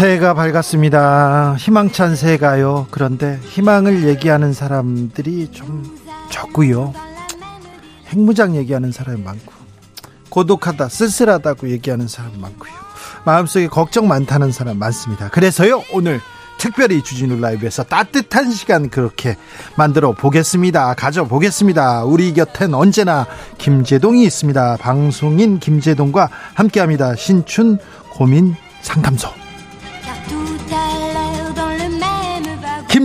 새해가 0.00 0.32
밝았습니다. 0.32 1.56
희망찬 1.58 2.16
새해가요. 2.16 2.86
그런데 2.90 3.38
희망을 3.42 4.08
얘기하는 4.08 4.54
사람들이 4.54 5.50
좀 5.52 5.94
적고요. 6.30 6.94
핵무장 8.06 8.56
얘기하는 8.56 8.92
사람이 8.92 9.22
많고 9.22 9.52
고독하다, 10.30 10.88
쓸쓸하다고 10.88 11.68
얘기하는 11.68 12.08
사람 12.08 12.32
많고요. 12.40 12.72
마음속에 13.26 13.66
걱정 13.66 14.08
많다는 14.08 14.52
사람 14.52 14.78
많습니다. 14.78 15.28
그래서요, 15.28 15.82
오늘 15.92 16.18
특별히 16.56 17.02
주진우 17.02 17.38
라이브에서 17.38 17.82
따뜻한 17.82 18.52
시간 18.52 18.88
그렇게 18.88 19.36
만들어 19.76 20.12
보겠습니다. 20.12 20.94
가져 20.94 21.24
보겠습니다. 21.24 22.04
우리 22.04 22.32
곁엔 22.32 22.72
언제나 22.72 23.26
김재동이 23.58 24.24
있습니다. 24.24 24.78
방송인 24.78 25.58
김재동과 25.58 26.30
함께 26.54 26.80
합니다. 26.80 27.14
신춘 27.16 27.78
고민 28.08 28.54
상담소. 28.80 29.39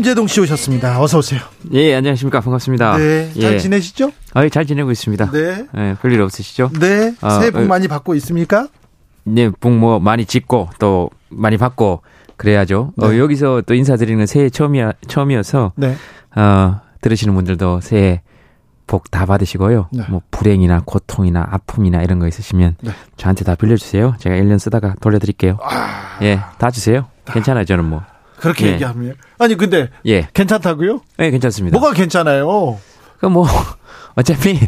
김재동 0.05 0.27
씨 0.27 0.39
오셨습니다. 0.39 1.01
어서 1.01 1.17
오세요. 1.17 1.41
예, 1.73 1.95
안녕하십니까. 1.95 2.39
반갑습니다. 2.39 2.95
네, 2.99 3.33
잘 3.33 3.53
예. 3.53 3.57
지내시죠? 3.57 4.11
아, 4.35 4.47
잘 4.49 4.63
지내고 4.67 4.91
있습니다. 4.91 5.31
네. 5.31 5.65
예, 5.75 5.95
별일 5.99 6.21
없으시죠? 6.21 6.69
네, 6.79 7.15
아, 7.21 7.39
새해 7.39 7.49
복 7.49 7.61
어, 7.61 7.65
많이 7.65 7.87
받고 7.87 8.13
있습니까? 8.13 8.67
네, 9.23 9.49
복 9.49 9.71
뭐 9.71 9.99
많이 9.99 10.25
짓고 10.27 10.69
또 10.77 11.09
많이 11.29 11.57
받고 11.57 12.03
그래야죠. 12.37 12.93
네. 12.97 13.05
어, 13.07 13.17
여기서 13.17 13.63
또 13.65 13.73
인사드리는 13.73 14.23
새해 14.27 14.51
처음이야, 14.51 14.91
처음이어서 15.07 15.73
네. 15.75 15.95
어, 16.35 16.81
들으시는 17.01 17.33
분들도 17.33 17.81
새해 17.81 18.21
복 18.85 19.09
다 19.09 19.25
받으시고요. 19.25 19.89
네. 19.91 20.03
뭐 20.11 20.21
불행이나 20.29 20.83
고통이나 20.85 21.47
아픔이나 21.49 22.03
이런 22.03 22.19
거 22.19 22.27
있으시면 22.27 22.75
네. 22.79 22.91
저한테 23.17 23.43
다 23.43 23.55
빌려주세요. 23.55 24.17
제가 24.19 24.35
1년 24.35 24.59
쓰다가 24.59 24.93
돌려드릴게요. 25.01 25.57
아. 25.63 26.19
예, 26.21 26.41
다 26.59 26.69
주세요. 26.69 27.07
괜찮아요, 27.25 27.65
저는 27.65 27.85
뭐. 27.85 28.03
그렇게 28.37 28.67
예. 28.67 28.73
얘기하면 28.73 29.15
아니 29.39 29.55
근데 29.55 29.89
예, 30.05 30.27
괜찮다고요? 30.33 31.01
예, 31.19 31.31
괜찮습니다. 31.31 31.77
뭐가 31.77 31.93
괜찮아요? 31.93 32.77
그뭐 33.19 33.45
어차피 34.15 34.59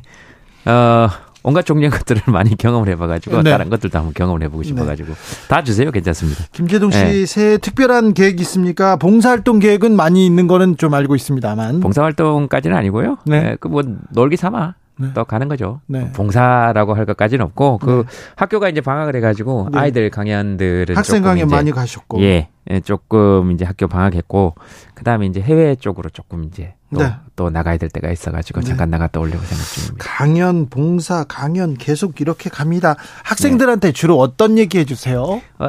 어 0.65 1.07
온갖 1.43 1.65
종류의 1.65 1.91
것들을 1.91 2.21
많이 2.31 2.57
경험을 2.57 2.89
해봐가지고 2.89 3.41
네. 3.43 3.51
다른 3.51 3.69
것들도 3.69 3.97
한번 3.97 4.13
경험을 4.13 4.43
해보고 4.43 4.63
싶어가지고 4.63 5.13
다 5.47 5.63
주세요 5.63 5.91
괜찮습니다. 5.91 6.43
김재동 6.51 6.91
씨 6.91 6.97
네. 6.99 7.25
새해 7.25 7.57
특별한 7.57 8.13
계획 8.13 8.39
있습니까? 8.41 8.95
봉사활동 8.97 9.59
계획은 9.59 9.95
많이 9.95 10.25
있는 10.25 10.47
거는 10.47 10.75
좀 10.77 10.93
알고 10.93 11.15
있습니다만. 11.15 11.79
봉사활동까지는 11.79 12.75
아니고요. 12.75 13.17
네. 13.25 13.55
그 13.59 13.67
뭐 13.69 13.83
놀기 14.11 14.35
삼아 14.37 14.75
네. 14.97 15.11
또 15.13 15.23
가는 15.25 15.47
거죠. 15.47 15.81
네. 15.87 16.11
봉사라고 16.11 16.93
할 16.93 17.05
것까지는 17.05 17.45
없고 17.45 17.77
그 17.79 18.03
네. 18.05 18.13
학교가 18.35 18.69
이제 18.69 18.81
방학을 18.81 19.15
해가지고 19.15 19.69
네. 19.71 19.79
아이들 19.79 20.09
강연들은 20.09 20.95
학생 20.95 21.23
강연 21.23 21.47
많이 21.47 21.71
가셨고. 21.71 22.21
예, 22.21 22.49
예, 22.69 22.79
조금 22.81 23.51
이제 23.51 23.65
학교 23.65 23.87
방학했고 23.87 24.55
그 24.93 25.03
다음에 25.03 25.25
이제 25.27 25.39
해외 25.39 25.75
쪽으로 25.75 26.09
조금 26.09 26.43
이제 26.43 26.73
또, 26.93 27.01
네. 27.01 27.13
또 27.35 27.49
나가야 27.49 27.77
될 27.77 27.89
때가 27.89 28.11
있어가지고 28.11 28.61
네. 28.61 28.67
잠깐 28.67 28.89
나갔다 28.89 29.19
오려고 29.19 29.43
생각 29.43 29.63
중입니다. 29.65 30.05
강연, 30.05 30.67
봉사, 30.69 31.23
강연 31.25 31.75
계속 31.75 32.21
이렇게 32.21 32.49
갑니다. 32.49 32.95
학생들한테 33.23 33.91
주로 33.91 34.17
어떤 34.19 34.57
얘기 34.57 34.79
해주세요? 34.79 35.21
어, 35.59 35.67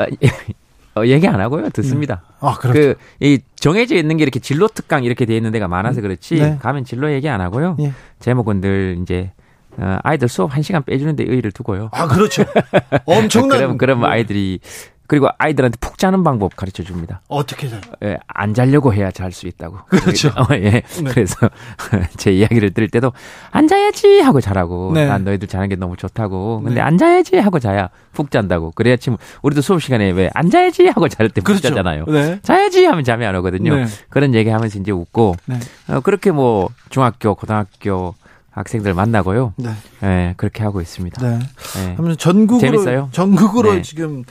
어, 0.98 1.06
얘기 1.06 1.26
안 1.26 1.40
하고요 1.40 1.70
듣습니다. 1.70 2.22
아, 2.40 2.54
그렇죠. 2.54 2.78
그, 2.80 2.94
이, 3.20 3.38
정해져 3.56 3.96
있는 3.96 4.16
게 4.16 4.22
이렇게 4.22 4.40
진로 4.40 4.68
특강 4.68 5.04
이렇게 5.04 5.24
돼 5.24 5.36
있는 5.36 5.50
데가 5.50 5.68
많아서 5.68 6.00
그렇지, 6.00 6.36
네. 6.36 6.58
가면 6.60 6.84
진로 6.84 7.12
얘기 7.12 7.28
안 7.28 7.40
하고요. 7.40 7.76
예. 7.80 7.92
제목은 8.20 8.60
늘 8.60 8.98
이제, 9.02 9.32
어, 9.76 9.98
아이들 10.02 10.28
수업 10.28 10.54
한 10.54 10.62
시간 10.62 10.82
빼주는데 10.84 11.24
의의를 11.24 11.52
두고요. 11.52 11.90
아, 11.92 12.06
그렇죠. 12.06 12.44
엄청난. 13.06 13.58
그러면, 13.58 13.78
그러면 13.78 14.10
아이들이, 14.10 14.60
그리고 15.08 15.26
아이들한테 15.38 15.78
푹 15.80 15.96
자는 15.96 16.22
방법 16.22 16.54
가르쳐 16.54 16.82
줍니다. 16.82 17.22
어떻게 17.28 17.66
해요? 17.66 17.80
예, 18.04 18.18
안 18.26 18.52
자려고 18.52 18.92
해야 18.92 19.10
잘 19.10 19.32
수 19.32 19.46
있다고. 19.48 19.78
그렇죠. 19.88 20.28
어, 20.28 20.46
예. 20.52 20.70
네. 20.70 20.82
그래서 21.08 21.34
제 22.18 22.30
이야기를 22.30 22.72
들을 22.74 22.88
때도 22.88 23.12
앉아야지 23.50 24.20
하고 24.20 24.40
자라고. 24.42 24.92
네. 24.94 25.06
난 25.06 25.24
너희들 25.24 25.48
자는 25.48 25.68
게 25.68 25.76
너무 25.76 25.96
좋다고. 25.96 26.60
근데 26.62 26.76
네. 26.76 26.80
앉아야지 26.82 27.38
하고 27.38 27.58
자야 27.58 27.88
푹 28.12 28.30
잔다고. 28.30 28.72
그래야지 28.72 29.10
뭐 29.10 29.18
우리도 29.42 29.62
수업 29.62 29.82
시간에 29.82 30.10
왜 30.10 30.30
앉아야지 30.34 30.88
하고 30.88 31.08
잘 31.08 31.28
때푹 31.30 31.44
그렇죠. 31.44 31.68
자잖아요. 31.70 32.04
네. 32.06 32.38
자야지 32.42 32.84
하면 32.84 33.02
잠이 33.02 33.24
안 33.24 33.34
오거든요. 33.36 33.76
네. 33.76 33.86
그런 34.10 34.34
얘기 34.34 34.50
하면서 34.50 34.78
이제 34.78 34.92
웃고 34.92 35.36
네. 35.46 35.58
어, 35.88 36.00
그렇게 36.00 36.30
뭐 36.32 36.68
중학교, 36.90 37.34
고등학교 37.34 38.14
학생들 38.58 38.94
만나고요. 38.94 39.54
네. 39.56 39.70
예, 40.02 40.34
그렇게 40.36 40.62
하고 40.62 40.80
있습니다. 40.80 41.20
네. 41.26 41.38
예. 41.78 41.94
하면 41.94 42.16
전국으로 42.16 42.60
재밌어요? 42.60 43.08
전국으로 43.12 43.74
네. 43.74 43.82
지금 43.82 44.24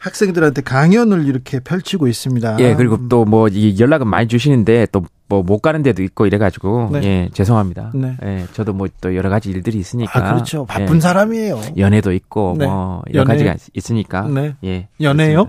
학생들한테 0.00 0.62
강연을 0.62 1.26
이렇게 1.26 1.60
펼치고 1.60 2.08
있습니다. 2.08 2.56
예, 2.60 2.74
그리고 2.74 3.08
또 3.08 3.24
뭐 3.24 3.48
이 3.48 3.76
연락은 3.78 4.06
많이 4.06 4.28
주시는데 4.28 4.86
또 4.92 5.00
뭐 5.28 5.42
못 5.42 5.60
가는 5.60 5.80
데도 5.84 6.02
있고 6.02 6.26
이래 6.26 6.38
가지고 6.38 6.88
네. 6.92 7.00
예 7.04 7.28
죄송합니다. 7.32 7.92
네. 7.94 8.16
예, 8.24 8.46
저도 8.52 8.72
뭐 8.72 8.88
또 9.00 9.14
여러 9.14 9.30
가지 9.30 9.48
일들이 9.50 9.78
있으니까 9.78 10.18
아, 10.28 10.32
그렇죠. 10.34 10.66
바쁜 10.66 10.96
예, 10.96 11.00
사람이에요. 11.00 11.60
연애도 11.78 12.12
있고 12.12 12.56
네. 12.58 12.66
뭐 12.66 13.02
여러 13.14 13.20
연애. 13.22 13.34
가지가 13.34 13.54
있으니까 13.74 14.22
네. 14.22 14.56
예 14.64 14.88
연애요? 15.00 15.48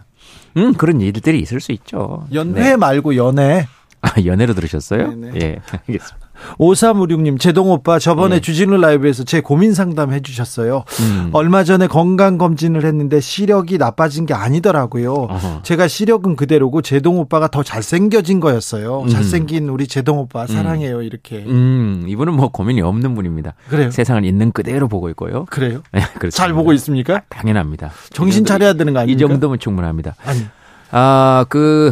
음 0.58 0.74
그런 0.76 1.02
일들이 1.02 1.40
있을 1.40 1.60
수 1.62 1.72
있죠. 1.72 2.28
네. 2.30 2.76
말고 2.76 3.16
연애. 3.16 3.66
아 4.02 4.12
연애로 4.24 4.54
들으셨어요? 4.54 5.14
네네. 5.16 5.40
예 5.42 5.60
알겠습니다. 5.88 6.21
5356님, 6.60 7.40
제동 7.40 7.72
오빠 7.72 8.00
저번에 8.00 8.38
예. 8.38 8.40
주진우 8.40 8.78
라이브에서 8.78 9.24
제 9.24 9.42
고민 9.42 9.74
상담 9.74 10.12
해주셨어요. 10.14 10.84
음. 11.02 11.30
얼마 11.34 11.64
전에 11.64 11.88
건강검진을 11.88 12.86
했는데 12.86 13.20
시력이 13.20 13.78
나빠진 13.78 14.26
게 14.26 14.34
아니더라고요. 14.34 15.14
어허. 15.14 15.62
제가 15.64 15.88
시력은 15.88 16.36
그대로고 16.36 16.82
제동 16.82 17.20
오빠가 17.20 17.48
더 17.48 17.64
잘생겨진 17.64 18.40
거였어요. 18.40 19.02
음. 19.04 19.08
잘생긴 19.08 19.70
우리 19.70 19.88
제동 19.88 20.20
오빠 20.20 20.48
사랑해요. 20.48 21.02
이렇게. 21.02 21.44
음 21.48 22.06
이분은 22.08 22.34
뭐 22.34 22.50
고민이 22.50 22.82
없는 22.82 23.16
분입니다. 23.16 23.54
그래요? 23.70 23.92
세상을 23.92 24.24
있는 24.26 24.52
그대로 24.52 24.88
보고 24.88 25.10
있고요. 25.10 25.46
그래요? 25.46 25.82
예, 25.96 26.00
그렇습니다. 26.20 26.30
잘 26.32 26.54
보고 26.54 26.74
있습니까? 26.74 27.22
당연합니다. 27.30 27.92
정신 28.12 28.44
이 28.44 28.46
차려야 28.46 28.74
되는 28.74 28.94
거이 28.94 29.04
아닙니까? 29.04 29.28
정도면 29.28 29.60
충분합니다. 29.60 30.16
아니, 30.26 30.42
아, 30.92 31.46
그, 31.50 31.92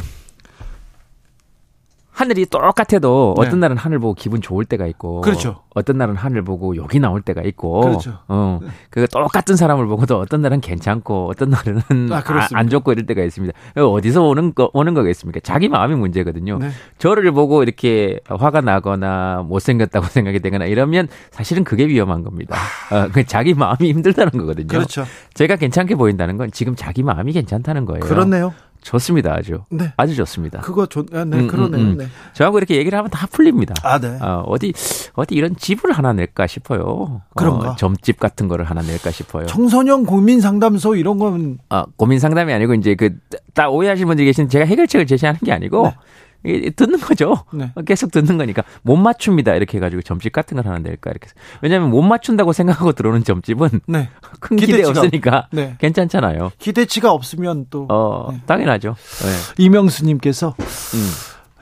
하늘이 2.20 2.46
똑같아도 2.48 3.34
네. 3.38 3.48
어떤 3.48 3.62
날은 3.62 3.78
하늘 3.78 3.98
보고 3.98 4.14
기분 4.14 4.42
좋을 4.42 4.66
때가 4.66 4.88
있고. 4.88 5.22
그렇죠. 5.22 5.62
어떤 5.74 5.98
날은 5.98 6.18
하늘 6.18 6.42
보고 6.42 6.76
욕이 6.76 7.00
나올 7.00 7.22
때가 7.22 7.44
있고. 7.44 7.80
그렇죠. 7.80 8.20
어. 8.28 8.60
그 8.90 9.08
똑같은 9.08 9.56
사람을 9.56 9.88
보고도 9.88 10.20
어떤 10.20 10.42
날은 10.42 10.60
괜찮고 10.60 11.30
어떤 11.30 11.52
날은 11.52 12.12
아, 12.12 12.18
아. 12.18 12.48
안 12.56 12.68
좋고 12.68 12.92
이럴 12.92 13.06
때가 13.06 13.24
있습니다. 13.24 13.58
어디서 13.78 14.24
오는 14.24 14.54
거, 14.54 14.70
오는 14.74 14.94
거겠습니까? 14.94 15.40
자기 15.44 15.70
마음이 15.70 15.96
문제거든요. 15.96 16.58
네. 16.58 16.72
저를 16.98 17.32
보고 17.32 17.64
이렇게 17.64 18.20
화가 18.28 18.60
나거나 18.60 19.46
못생겼다고 19.48 20.08
생각이 20.12 20.42
되거나 20.42 20.66
이러면 20.66 21.08
사실은 21.32 21.64
그게 21.64 21.88
위험한 21.88 22.26
겁니다. 22.26 22.58
어, 22.92 23.08
그 23.14 23.24
자기 23.24 23.54
마음이 23.54 23.78
힘들다는 23.94 24.32
거거든요. 24.32 24.68
아. 24.72 24.80
그렇죠. 24.80 25.06
제가 25.36 25.56
괜찮게 25.56 25.96
보인다는 25.96 26.36
건 26.36 26.52
지금 26.52 26.76
자기 26.76 27.02
마음이 27.02 27.32
괜찮다는 27.32 27.86
거예요. 27.86 28.02
그렇네요. 28.02 28.54
좋습니다, 28.82 29.34
아주. 29.34 29.62
네. 29.70 29.92
아주 29.98 30.16
좋습니다. 30.16 30.62
그거 30.62 30.86
좋, 30.86 31.06
아, 31.14 31.26
네, 31.26 31.38
음, 31.38 31.48
그러네요. 31.48 31.82
음, 31.82 31.92
음. 31.92 31.98
네. 31.98 32.08
저하고 32.34 32.58
이렇게 32.58 32.78
얘기를 32.78 32.98
하면 32.98 33.10
다 33.10 33.28
풀립니다. 33.28 33.74
아, 33.84 34.00
네. 34.00 34.18
어, 34.22 34.44
어디, 34.48 34.74
어디 35.14 35.36
이런 35.36 35.56
집을 35.56 35.92
하나 35.92 36.14
낼까 36.14 36.48
싶어요. 36.48 37.22
그런가? 37.36 37.72
어, 37.72 37.76
점집 37.76 38.20
같은 38.20 38.48
거를 38.48 38.66
하나 38.66 38.82
낼까 38.82 39.12
싶어요. 39.12 39.46
청소년 39.48 40.06
고민 40.06 40.42
상담소 40.42 40.96
이런 40.96 41.20
건 41.20 41.60
아, 41.70 41.86
고민 41.98 42.20
상담이 42.20 42.54
아니고 42.54 42.74
이제 42.76 42.96
그, 42.96 43.18
딱 43.54 43.74
오해하시는 43.74 44.08
분들이 44.08 44.26
계시는데 44.26 44.52
제가 44.52 44.66
해결책을 44.66 45.06
제시하는 45.06 45.40
게 45.44 45.52
아니고 45.52 45.88
네. 45.88 45.96
듣는 46.44 47.00
거죠. 47.00 47.44
네. 47.52 47.72
계속 47.86 48.12
듣는 48.12 48.38
거니까 48.38 48.64
못 48.82 48.96
맞춥니다. 48.96 49.56
이렇게 49.56 49.78
해가지고 49.78 50.02
점집 50.02 50.32
같은 50.32 50.56
걸 50.56 50.66
하나 50.68 50.80
낼까 50.80 51.12
이렇게. 51.12 51.28
왜냐하면 51.62 51.90
못 51.90 52.02
맞춘다고 52.02 52.54
생각하고 52.54 52.94
들어오는 52.94 53.24
점집은 53.24 53.82
네. 53.88 54.10
큰 54.40 54.58
기대 54.58 54.74
기대치가 54.78 55.00
없으니까 55.02 55.48
네. 55.52 55.76
괜찮잖아요. 55.80 56.52
기대치가 56.60 57.12
없으면 57.12 57.66
또 57.70 57.88
어, 57.90 58.30
네. 58.32 58.42
당연하죠. 58.46 58.96
네. 58.96 59.64
이명수님께서 59.64 60.56
음. 60.60 61.10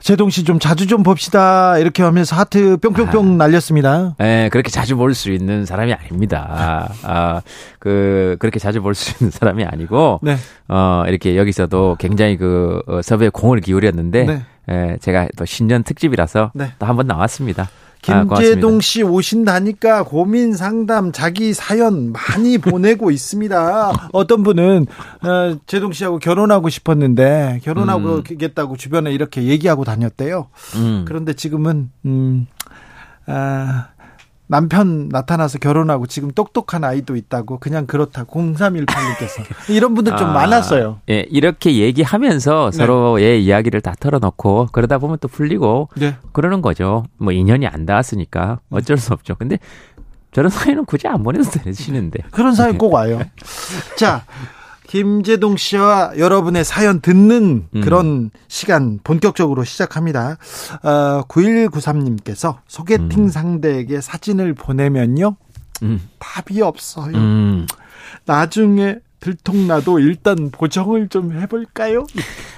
제동 0.00 0.30
씨 0.30 0.44
좀 0.44 0.60
자주 0.60 0.86
좀 0.86 1.02
봅시다 1.02 1.76
이렇게 1.78 2.04
하면서 2.04 2.36
하트 2.36 2.76
뿅뿅뿅 2.76 3.36
날렸습니다. 3.36 4.14
예, 4.20 4.48
그렇게 4.52 4.70
자주 4.70 4.96
볼 4.96 5.12
수 5.12 5.32
있는 5.32 5.66
사람이 5.66 5.92
아닙니다. 5.92 6.88
아, 7.02 7.42
그, 7.80 8.36
그렇게 8.38 8.60
자주 8.60 8.80
볼 8.80 8.94
수 8.94 9.12
있는 9.18 9.32
사람이 9.32 9.64
아니고, 9.64 10.20
네. 10.22 10.36
어, 10.68 11.02
이렇게 11.08 11.36
여기서도 11.36 11.96
굉장히 11.98 12.36
그, 12.36 12.80
어, 12.86 13.02
섭외에 13.02 13.28
공을 13.28 13.60
기울였는데, 13.60 14.24
네. 14.24 14.42
예, 14.70 14.96
제가 15.00 15.28
또 15.36 15.44
신년 15.44 15.82
특집이라서 15.82 16.52
네. 16.54 16.72
또 16.78 16.86
한 16.86 16.96
번 16.96 17.06
나왔습니다. 17.06 17.68
김재동 18.00 18.76
아, 18.76 18.80
씨 18.80 19.02
오신다니까 19.02 20.04
고민 20.04 20.54
상담 20.54 21.10
자기 21.10 21.52
사연 21.52 22.12
많이 22.12 22.56
보내고 22.58 23.10
있습니다. 23.10 24.10
어떤 24.12 24.42
분은 24.44 24.86
어, 25.22 25.58
재동 25.66 25.92
씨하고 25.92 26.18
결혼하고 26.20 26.68
싶었는데 26.68 27.60
결혼하고 27.64 28.22
겠다고 28.22 28.76
주변에 28.76 29.10
이렇게 29.12 29.42
얘기하고 29.44 29.84
다녔대요. 29.84 30.46
음. 30.76 31.04
그런데 31.08 31.32
지금은 31.32 31.90
음, 32.06 32.46
아, 33.26 33.88
남편 34.48 35.08
나타나서 35.10 35.58
결혼하고 35.58 36.06
지금 36.06 36.30
똑똑한 36.30 36.82
아이도 36.82 37.16
있다고 37.16 37.58
그냥 37.58 37.86
그렇다 37.86 38.24
0318님께서 38.24 39.44
이런 39.70 39.94
분들 39.94 40.16
좀 40.16 40.30
아, 40.30 40.32
많았어요. 40.32 41.00
예, 41.10 41.26
이렇게 41.30 41.76
얘기하면서 41.76 42.70
네. 42.72 42.76
서로의 42.76 43.44
이야기를 43.44 43.82
다 43.82 43.94
털어놓고 44.00 44.68
그러다 44.72 44.98
보면 44.98 45.18
또 45.20 45.28
풀리고 45.28 45.90
네. 45.96 46.16
그러는 46.32 46.62
거죠. 46.62 47.04
뭐 47.18 47.32
인연이 47.32 47.66
안 47.66 47.84
닿았으니까 47.86 48.60
어쩔 48.70 48.96
수 48.96 49.12
없죠. 49.12 49.36
근데 49.36 49.58
저런 50.32 50.50
사연은 50.50 50.84
굳이 50.86 51.06
안 51.08 51.22
보내도 51.22 51.44
되시는데. 51.50 52.20
그런 52.30 52.54
사연 52.54 52.78
꼭 52.78 52.94
와요. 52.94 53.20
자, 53.96 54.24
김재동 54.88 55.56
씨와 55.58 56.12
여러분의 56.16 56.64
사연 56.64 57.00
듣는 57.00 57.66
음. 57.74 57.80
그런 57.82 58.30
시간 58.48 58.98
본격적으로 59.04 59.62
시작합니다. 59.62 60.38
어, 60.82 61.22
9193님께서 61.28 62.56
소개팅 62.66 63.24
음. 63.24 63.28
상대에게 63.28 64.00
사진을 64.00 64.54
보내면요. 64.54 65.36
음, 65.82 66.08
답이 66.18 66.62
없어요. 66.62 67.14
음. 67.16 67.66
나중에 68.24 68.96
들통나도 69.20 69.98
일단 70.00 70.50
보정을 70.50 71.08
좀 71.08 71.32
해볼까요? 71.38 72.06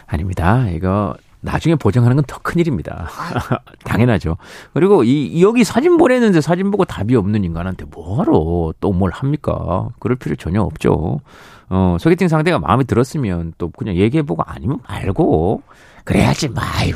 아닙니다. 0.07 0.69
이거 0.71 1.17
나중에 1.41 1.75
보정하는 1.75 2.17
건 2.17 2.25
더 2.29 2.39
큰일입니다. 2.39 3.09
당연하죠. 3.85 4.37
그리고 4.73 5.03
이 5.03 5.43
여기 5.43 5.65
사진 5.65 5.97
보내는데 5.97 6.41
사진 6.41 6.71
보고 6.71 6.85
답이 6.85 7.17
없는 7.17 7.43
인간한테 7.45 7.87
뭐하러 7.87 8.73
또 8.81 8.93
뭘 8.93 9.11
합니까? 9.11 9.89
그럴 9.99 10.17
필요 10.17 10.37
전혀 10.37 10.61
없죠. 10.63 11.21
어, 11.71 11.97
소개팅 11.99 12.29
상대가 12.29 12.59
마음에 12.59 12.85
들었으면 12.85 13.55
또 13.57 13.71
그냥 13.71 13.97
얘기해보고 13.97 14.43
아니면 14.45 14.79
말고 14.89 15.63
그래야지 16.05 16.49
마유 16.49 16.95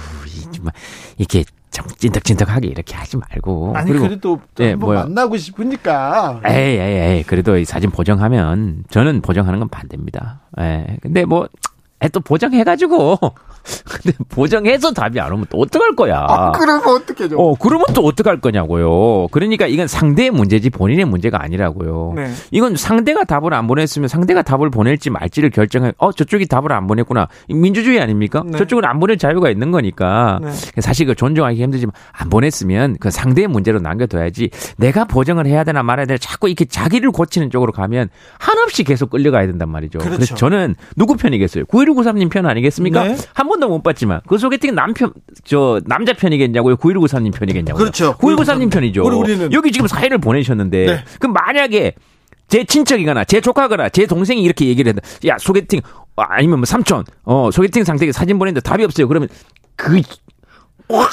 이렇게 1.16 1.44
참 1.70 1.86
찐득찐득하게 1.88 2.68
이렇게 2.68 2.94
하지 2.94 3.16
말고 3.16 3.72
아니 3.76 3.90
그리고 3.90 4.06
그래도 4.06 4.40
예, 4.60 4.74
뭐야. 4.74 5.04
만나고 5.04 5.36
싶으니까. 5.36 6.40
에이, 6.44 6.78
에이, 6.78 6.98
에이, 7.00 7.22
그래도 7.24 7.56
이 7.56 7.64
사진 7.64 7.90
보정하면 7.90 8.84
저는 8.90 9.22
보정하는 9.22 9.58
건 9.58 9.68
반대입니다. 9.68 10.40
예. 10.60 10.98
근데 11.02 11.24
뭐, 11.24 11.48
에, 12.00 12.08
또 12.08 12.20
보정해가지고. 12.20 13.18
근데 13.84 14.16
보정해서 14.28 14.92
답이 14.92 15.18
안 15.20 15.32
오면 15.32 15.46
또 15.50 15.58
어떡할 15.58 15.96
거야. 15.96 16.26
아, 16.28 16.52
그러면 16.52 16.86
어떻게 16.86 17.28
죠 17.28 17.38
어, 17.38 17.54
그러면 17.54 17.86
또 17.94 18.02
어떡할 18.02 18.40
거냐고요. 18.40 19.28
그러니까 19.28 19.66
이건 19.66 19.86
상대의 19.86 20.30
문제지 20.30 20.70
본인의 20.70 21.06
문제가 21.06 21.42
아니라고요. 21.42 22.12
네. 22.16 22.30
이건 22.50 22.76
상대가 22.76 23.24
답을 23.24 23.54
안 23.54 23.66
보냈으면 23.66 24.08
상대가 24.08 24.42
답을 24.42 24.70
보낼지 24.70 25.10
말지를 25.10 25.50
결정해. 25.50 25.92
어, 25.98 26.12
저쪽이 26.12 26.46
답을 26.46 26.72
안 26.72 26.86
보냈구나. 26.86 27.28
민주주의 27.48 28.00
아닙니까? 28.00 28.42
네. 28.44 28.58
저쪽은 28.58 28.84
안 28.84 29.00
보낼 29.00 29.16
자유가 29.16 29.50
있는 29.50 29.70
거니까. 29.70 30.40
네. 30.42 30.50
사실 30.80 31.06
그 31.06 31.14
존중하기 31.14 31.62
힘들지만 31.62 31.92
안 32.12 32.28
보냈으면 32.28 32.96
그 33.00 33.10
상대의 33.10 33.48
문제로 33.48 33.80
남겨둬야지 33.80 34.50
내가 34.76 35.04
보정을 35.04 35.46
해야 35.46 35.64
되나 35.64 35.82
말아야 35.82 36.06
되나 36.06 36.18
자꾸 36.18 36.48
이렇게 36.48 36.66
자기를 36.66 37.10
고치는 37.12 37.50
쪽으로 37.50 37.72
가면 37.72 38.08
한없이 38.38 38.84
계속 38.84 39.10
끌려가야 39.10 39.46
된단 39.46 39.70
말이죠. 39.70 39.98
그렇죠. 40.00 40.18
래서 40.20 40.34
저는 40.34 40.74
누구 40.96 41.16
편이겠어요? 41.16 41.64
9193님 41.64 42.30
편 42.30 42.46
아니겠습니까? 42.46 43.04
네. 43.04 43.16
한번 43.32 43.53
도 43.60 43.68
못 43.68 43.82
봤지만 43.82 44.20
그 44.26 44.38
소개팅 44.38 44.74
남편 44.74 45.12
저 45.44 45.80
남자 45.86 46.12
편이겠냐고요? 46.12 46.76
9193님 46.76 47.32
편이겠냐고요? 47.34 47.78
그렇죠. 47.78 48.16
9193님 48.18 48.70
편이죠. 48.70 49.02
우리- 49.04 49.16
우리는- 49.34 49.52
여기 49.52 49.72
지금 49.72 49.86
사연을 49.86 50.18
보내셨는데 50.18 50.86
네. 50.86 51.04
그럼 51.18 51.32
만약에 51.34 51.94
제 52.48 52.64
친척이거나 52.64 53.24
제 53.24 53.40
조카거나 53.40 53.88
제 53.88 54.06
동생이 54.06 54.42
이렇게 54.42 54.66
얘기를 54.66 54.90
한다. 54.90 55.02
야 55.26 55.36
소개팅 55.38 55.80
어, 56.16 56.22
아니면 56.22 56.58
뭐 56.60 56.66
삼촌 56.66 57.04
어 57.24 57.50
소개팅 57.52 57.84
상대에게 57.84 58.12
사진 58.12 58.38
보냈는데 58.38 58.60
답이 58.68 58.84
없어요. 58.84 59.08
그러면 59.08 59.28
그 59.76 60.00
확 60.90 61.10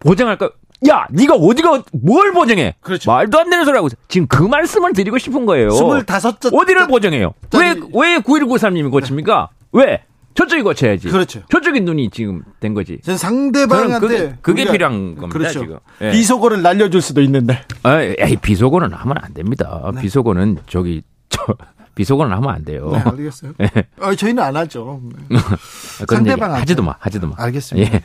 보정할까? 0.00 0.50
야, 0.88 1.06
네가 1.10 1.34
어디가 1.34 1.82
뭘 1.92 2.32
보정해? 2.32 2.74
그렇죠. 2.80 3.10
말도 3.10 3.38
안 3.38 3.50
되는 3.50 3.64
소리하고 3.64 3.86
있어. 3.88 3.96
지금 4.08 4.26
그 4.26 4.42
말씀을 4.42 4.92
드리고 4.94 5.18
싶은 5.18 5.44
거예요. 5.46 5.70
스물다섯 5.70 6.40
자- 6.40 6.48
어디를 6.52 6.86
보정해요? 6.88 7.34
왜 7.54 7.74
왜 7.94 8.18
9193님이 8.18 8.90
고칩니까? 8.90 9.50
왜? 9.72 10.02
저쪽이 10.34 10.62
고쳐야지. 10.62 11.08
그렇죠. 11.08 11.42
저쪽이 11.50 11.80
눈이 11.80 12.10
지금 12.10 12.42
된 12.60 12.72
거지. 12.74 12.98
전 13.02 13.16
상대방한테 13.18 13.98
그게- 14.06 14.34
그게 14.40 14.64
우리가- 14.64 14.72
필요한 14.72 15.14
겁니다, 15.16 15.28
그렇죠. 15.38 15.60
지금. 15.60 15.78
예. 16.02 16.12
비속어를 16.12 16.62
날려줄 16.62 17.02
수도 17.02 17.20
있는데. 17.22 17.60
아, 17.82 18.00
에이, 18.00 18.36
비속어는 18.40 18.92
하면 18.92 19.16
안 19.20 19.34
됩니다. 19.34 19.90
네. 19.94 20.00
비속어는 20.00 20.58
저기 20.66 21.02
저 21.28 21.38
비속어는 21.96 22.32
하면 22.36 22.48
안 22.50 22.64
돼요. 22.64 22.90
네, 22.92 22.98
알겠어요. 22.98 23.52
예. 23.60 23.70
아, 24.00 24.14
저희는 24.14 24.42
안 24.42 24.56
하죠. 24.56 25.00
네. 25.28 25.36
상대방한테. 26.08 26.60
하지도 26.60 26.82
마, 26.82 26.94
하지도 26.98 27.26
마. 27.26 27.34
알겠습니다. 27.36 27.94
예. 27.94 28.02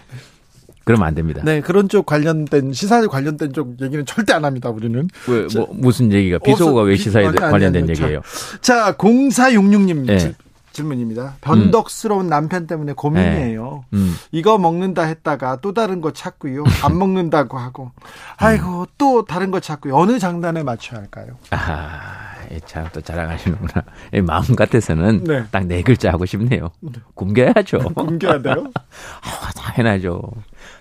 그러면 0.84 1.08
안 1.08 1.16
됩니다. 1.16 1.42
네, 1.44 1.62
그런 1.62 1.90
쪽 1.90 2.06
관련된 2.06 2.72
시사 2.74 3.06
관련된 3.08 3.54
쪽 3.54 3.76
얘기는 3.82 4.06
절대 4.06 4.34
안 4.34 4.46
합니다. 4.46 4.70
우리는. 4.70 5.08
왜, 5.28 5.48
뭐, 5.56 5.68
무슨 5.72 6.12
얘기가 6.12 6.38
비속어가 6.40 6.82
왜 6.82 6.96
비- 6.96 7.02
시사에 7.04 7.26
아니, 7.26 7.38
아니, 7.40 7.52
관련된 7.52 7.84
아니, 7.84 7.92
얘기예요? 7.92 8.22
자, 8.62 8.92
0466님 8.98 10.08
예. 10.10 10.34
질- 10.76 10.86
질문입니다. 10.86 11.36
변덕스러운 11.42 12.28
남편 12.28 12.68
때문에 12.68 12.94
고민이에요. 12.94 13.86
음. 13.94 14.16
이거 14.32 14.58
먹는다 14.58 15.04
했다가 15.04 15.58
또 15.62 15.74
다른 15.74 16.02
거 16.02 16.12
찾고요. 16.12 16.64
안 16.84 16.98
먹는다고 17.00 17.58
하고. 17.58 17.92
아이고, 18.38 18.86
또 18.98 19.24
다른 19.26 19.52
거 19.52 19.60
찾고요. 19.60 19.96
어느 19.96 20.20
장단에 20.20 20.64
맞춰야 20.64 21.00
할까요? 21.00 21.38
아, 21.52 22.36
참또 22.66 23.02
자랑하시는구나. 23.02 23.84
이 24.14 24.22
마음 24.22 24.56
같아서는 24.56 25.24
네. 25.24 25.46
딱네 25.50 25.82
글자 25.82 26.12
하고 26.12 26.26
싶네요. 26.26 26.70
굶겨야죠. 27.16 27.80
굶겨야 27.96 28.42
돼요? 28.42 28.66
아, 28.76 29.52
당연하죠. 29.56 30.22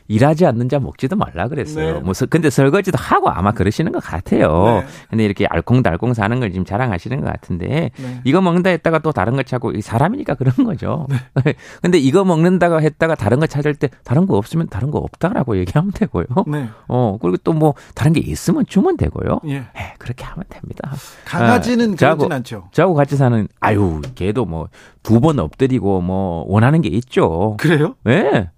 일하지 0.08 0.44
않는 0.46 0.68
자 0.68 0.78
먹지도 0.78 1.16
말라 1.16 1.48
그랬어요. 1.48 1.94
네. 1.94 2.00
뭐, 2.00 2.12
서- 2.12 2.26
근데 2.26 2.50
설거지도 2.50 2.98
하고 3.00 3.30
아마 3.30 3.52
그러시는 3.52 3.90
것 3.92 4.00
같아요. 4.02 4.80
네. 4.82 4.86
근데 5.10 5.24
이렇게 5.24 5.46
알콩달콩 5.46 6.12
사는 6.14 6.38
걸 6.40 6.50
지금 6.52 6.64
자랑하시는 6.66 7.20
것 7.20 7.26
같은데, 7.26 7.90
네. 7.96 8.20
이거 8.24 8.40
먹는다 8.42 8.70
했다가 8.70 8.98
또 8.98 9.12
다른 9.12 9.34
거 9.36 9.42
찾고, 9.42 9.72
이 9.72 9.80
사람이니까 9.80 10.34
그런 10.34 10.54
거죠. 10.64 11.06
네. 11.08 11.16
근데 11.82 11.98
이거 11.98 12.24
먹는다가 12.24 12.78
했다가 12.80 13.14
다른 13.14 13.40
거 13.40 13.46
찾을 13.46 13.74
때, 13.74 13.88
다른 14.04 14.26
거 14.26 14.36
없으면 14.36 14.68
다른 14.68 14.90
거 14.90 14.98
없다라고 14.98 15.56
얘기하면 15.58 15.92
되고요. 15.92 16.26
네. 16.48 16.68
어, 16.88 17.16
그리고 17.20 17.36
또 17.38 17.52
뭐, 17.54 17.74
다른 17.94 18.12
게 18.12 18.20
있으면 18.20 18.66
주면 18.66 18.96
되고요. 18.98 19.40
예. 19.46 19.54
예, 19.54 19.94
그렇게 19.98 20.24
하면 20.24 20.44
됩니다. 20.50 20.90
강아지는 21.24 21.92
아, 21.94 21.96
저하고- 21.96 22.30
않죠. 22.30 22.68
저하고 22.72 22.94
같이 22.94 23.16
사는, 23.16 23.48
아유, 23.60 24.02
걔도 24.14 24.44
뭐, 24.44 24.68
두 25.02 25.20
번 25.20 25.38
엎드리고 25.38 26.00
뭐, 26.02 26.44
원하는 26.48 26.80
게 26.82 26.88
있죠. 26.90 27.56
그래요? 27.58 27.94
예. 28.08 28.50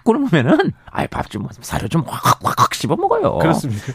딱 0.00 0.04
굶으면은, 0.04 0.72
아이, 0.90 1.06
밥 1.06 1.30
좀, 1.30 1.46
사료 1.60 1.88
좀 1.88 2.02
확, 2.06 2.44
확, 2.44 2.60
확 2.60 2.74
씹어 2.74 2.96
먹어요. 2.96 3.38
그렇습니다. 3.38 3.92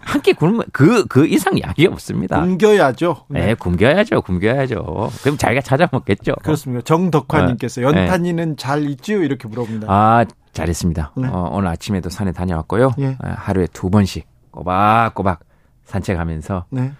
한끼 0.00 0.32
굶으면 0.32 0.64
그, 0.72 1.06
그 1.06 1.26
이상 1.26 1.60
약이 1.60 1.86
없습니다. 1.86 2.40
굶겨야죠. 2.40 3.26
예, 3.34 3.54
굶겨야죠, 3.54 4.22
굶겨야죠. 4.22 5.10
그럼 5.22 5.36
자기가 5.36 5.60
찾아 5.60 5.88
먹겠죠. 5.92 6.34
그렇습니다. 6.42 6.82
정덕화님께서 6.84 7.80
네. 7.80 7.86
연탄이는 7.86 8.56
잘 8.56 8.88
있지요? 8.88 9.22
이렇게 9.22 9.48
물어봅니다. 9.48 9.86
아, 9.90 10.24
잘했습니다. 10.52 11.12
네. 11.16 11.28
어, 11.28 11.50
오늘 11.52 11.68
아침에도 11.68 12.08
산에 12.08 12.32
다녀왔고요. 12.32 12.92
예. 13.00 13.16
아, 13.20 13.32
하루에 13.32 13.66
두 13.72 13.90
번씩 13.90 14.26
꼬박꼬박 14.50 15.40
산책하면서 15.84 16.66
네. 16.70 16.92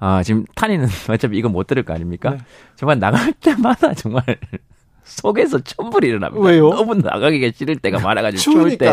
아, 0.00 0.22
지금 0.22 0.44
탄이는 0.54 0.86
어차피 1.10 1.36
이거 1.36 1.48
못 1.48 1.66
들을 1.66 1.82
거 1.82 1.92
아닙니까? 1.92 2.30
네. 2.30 2.38
정말 2.76 2.98
나갈 2.98 3.32
때마다 3.34 3.92
정말 3.94 4.24
속에서 5.04 5.58
천불이 5.60 6.08
일어납니다. 6.08 6.44
왜요? 6.44 6.70
너무 6.70 6.94
나가기가 6.94 7.50
싫을 7.54 7.76
때가 7.76 8.00
많아가지고 8.00 8.40
추울 8.40 8.78
때. 8.78 8.90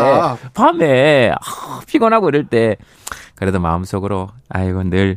밤에 0.54 1.30
아, 1.30 1.80
피곤하고 1.86 2.28
이럴 2.28 2.46
때 2.46 2.76
그래도 3.34 3.58
마음속으로 3.60 4.28
아이고 4.48 4.82
늘 4.84 5.16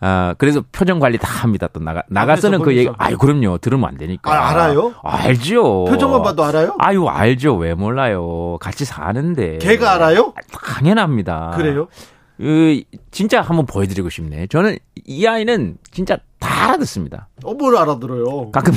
아, 0.00 0.34
그래서 0.36 0.62
표정 0.72 0.98
관리 1.00 1.16
다 1.18 1.26
합니다. 1.42 1.68
또 1.72 1.80
나가, 1.80 2.02
나가서는 2.08 2.60
그 2.60 2.76
얘기. 2.76 2.90
아유, 2.98 3.16
그럼요. 3.16 3.58
들으면 3.58 3.88
안 3.88 3.96
되니까. 3.96 4.30
아, 4.30 4.50
알아요? 4.50 4.92
알죠. 5.02 5.86
표정만 5.86 6.22
봐도 6.22 6.44
알아요? 6.44 6.76
아유, 6.78 7.08
알죠. 7.08 7.56
왜 7.56 7.74
몰라요. 7.74 8.58
같이 8.60 8.84
사는데. 8.84 9.56
걔가 9.58 9.94
알아요? 9.94 10.34
당연합니다. 10.52 11.52
그래요? 11.56 11.88
그, 12.36 12.82
진짜 13.10 13.40
한번 13.40 13.64
보여드리고 13.64 14.10
싶네. 14.10 14.48
저는 14.48 14.76
이 15.06 15.26
아이는 15.26 15.78
진짜 15.90 16.18
다 16.38 16.64
알아듣습니다. 16.64 17.28
어, 17.44 17.54
뭘 17.54 17.76
알아들어요? 17.78 18.50
가끔, 18.50 18.74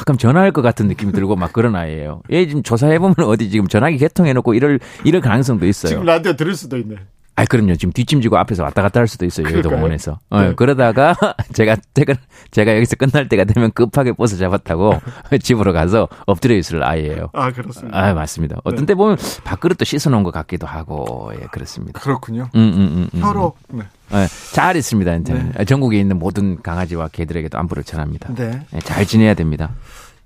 가끔 0.00 0.16
전화할 0.16 0.50
것 0.50 0.62
같은 0.62 0.88
느낌이 0.88 1.12
들고 1.12 1.36
막 1.36 1.52
그런 1.52 1.76
아이예요. 1.76 2.22
얘 2.30 2.46
지금 2.46 2.62
조사해보면 2.62 3.16
어디 3.26 3.50
지금 3.50 3.68
전화기 3.68 3.98
개통해놓고 3.98 4.54
이럴, 4.54 4.80
이럴 5.04 5.20
가능성도 5.20 5.66
있어요. 5.66 5.90
지금 5.90 6.04
라디오 6.06 6.32
들을 6.32 6.54
수도 6.54 6.78
있네. 6.78 6.96
아, 7.40 7.44
그럼요. 7.46 7.74
지금 7.76 7.90
뒷짐지고 7.92 8.36
앞에서 8.36 8.62
왔다 8.64 8.82
갔다 8.82 9.00
할 9.00 9.08
수도 9.08 9.24
있어요. 9.24 9.46
여의도? 9.50 9.70
공원에서. 9.70 10.18
어, 10.28 10.42
네. 10.42 10.54
그러다가 10.54 11.16
제가 11.54 11.76
퇴근, 11.94 12.16
제가 12.50 12.76
여기서 12.76 12.96
끝날 12.96 13.28
때가 13.28 13.44
되면 13.44 13.72
급하게 13.72 14.12
버스 14.12 14.36
잡았다고 14.36 15.00
집으로 15.40 15.72
가서 15.72 16.08
엎드려 16.26 16.54
있을 16.56 16.82
아이예요. 16.82 17.30
아 17.32 17.50
그렇습니다. 17.50 17.98
아, 17.98 18.12
맞습니다. 18.12 18.56
어떤 18.64 18.80
네. 18.80 18.86
때 18.86 18.94
보면 18.94 19.16
밥그릇도 19.44 19.86
씻어놓은 19.86 20.22
것 20.22 20.32
같기도 20.32 20.66
하고, 20.66 21.32
예, 21.34 21.46
그렇습니다. 21.50 21.98
그렇군요. 21.98 22.50
음, 22.54 22.60
음, 22.60 22.78
음, 22.78 23.10
음. 23.14 23.20
서로 23.20 23.54
네. 23.68 23.84
예, 24.12 24.26
잘 24.52 24.76
있습니다, 24.76 25.14
인터넷. 25.14 25.52
네. 25.56 25.64
전국에 25.64 25.98
있는 25.98 26.18
모든 26.18 26.60
강아지와 26.60 27.08
개들에게도 27.08 27.56
안부를 27.58 27.84
전합니다. 27.84 28.34
네. 28.34 28.60
예, 28.74 28.78
잘 28.80 29.06
지내야 29.06 29.32
됩니다. 29.32 29.70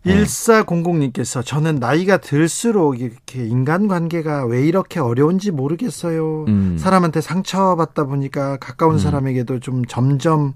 1400님께서 0.06 1.44
저는 1.44 1.76
나이가 1.76 2.18
들수록 2.18 3.00
이렇게 3.00 3.44
인간관계가 3.46 4.46
왜 4.46 4.66
이렇게 4.66 5.00
어려운지 5.00 5.50
모르겠어요. 5.50 6.44
음. 6.48 6.76
사람한테 6.78 7.20
상처받다 7.20 8.04
보니까 8.04 8.56
가까운 8.58 8.98
사람에게도 8.98 9.60
좀 9.60 9.84
점점 9.86 10.54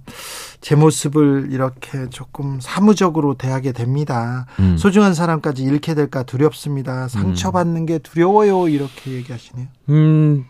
제 0.61 0.75
모습을 0.75 1.49
이렇게 1.51 2.09
조금 2.11 2.59
사무적으로 2.61 3.35
대하게 3.35 3.73
됩니다. 3.73 4.47
음. 4.61 4.77
소중한 4.77 5.15
사람까지 5.15 5.63
잃게 5.63 5.95
될까 5.95 6.23
두렵습니다. 6.23 7.09
상처받는 7.09 7.87
게 7.87 7.99
두려워요. 7.99 8.69
이렇게 8.69 9.13
얘기하시네요. 9.13 9.67
음, 9.91 10.45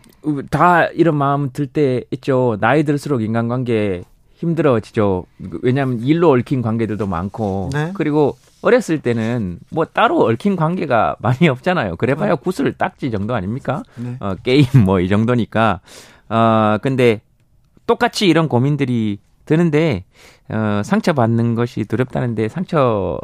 다 0.49 0.85
이런 0.87 1.15
마음 1.15 1.51
들 1.53 1.67
때 1.67 2.03
있죠. 2.11 2.57
나이 2.59 2.83
들수록 2.83 3.21
인간관계 3.21 4.03
힘들어지죠. 4.39 5.25
왜냐하면 5.61 5.99
일로 5.99 6.31
얽힌 6.31 6.61
관계들도 6.61 7.05
많고, 7.07 7.69
네. 7.73 7.91
그리고 7.93 8.37
어렸을 8.61 8.99
때는 9.01 9.59
뭐 9.69 9.85
따로 9.85 10.25
얽힌 10.25 10.55
관계가 10.55 11.17
많이 11.19 11.47
없잖아요. 11.49 11.97
그래봐야 11.97 12.35
구슬 12.35 12.73
딱지 12.73 13.11
정도 13.11 13.35
아닙니까? 13.35 13.83
네. 13.95 14.15
어, 14.19 14.35
게임 14.43 14.65
뭐 14.85 14.99
이 15.01 15.09
정도니까. 15.09 15.81
어, 16.29 16.77
근데 16.81 17.21
똑같이 17.85 18.27
이런 18.27 18.47
고민들이 18.47 19.19
드는데, 19.45 20.05
어, 20.49 20.81
상처 20.85 21.11
받는 21.13 21.55
것이 21.55 21.83
두렵다는데 21.85 22.47
상처 22.47 23.19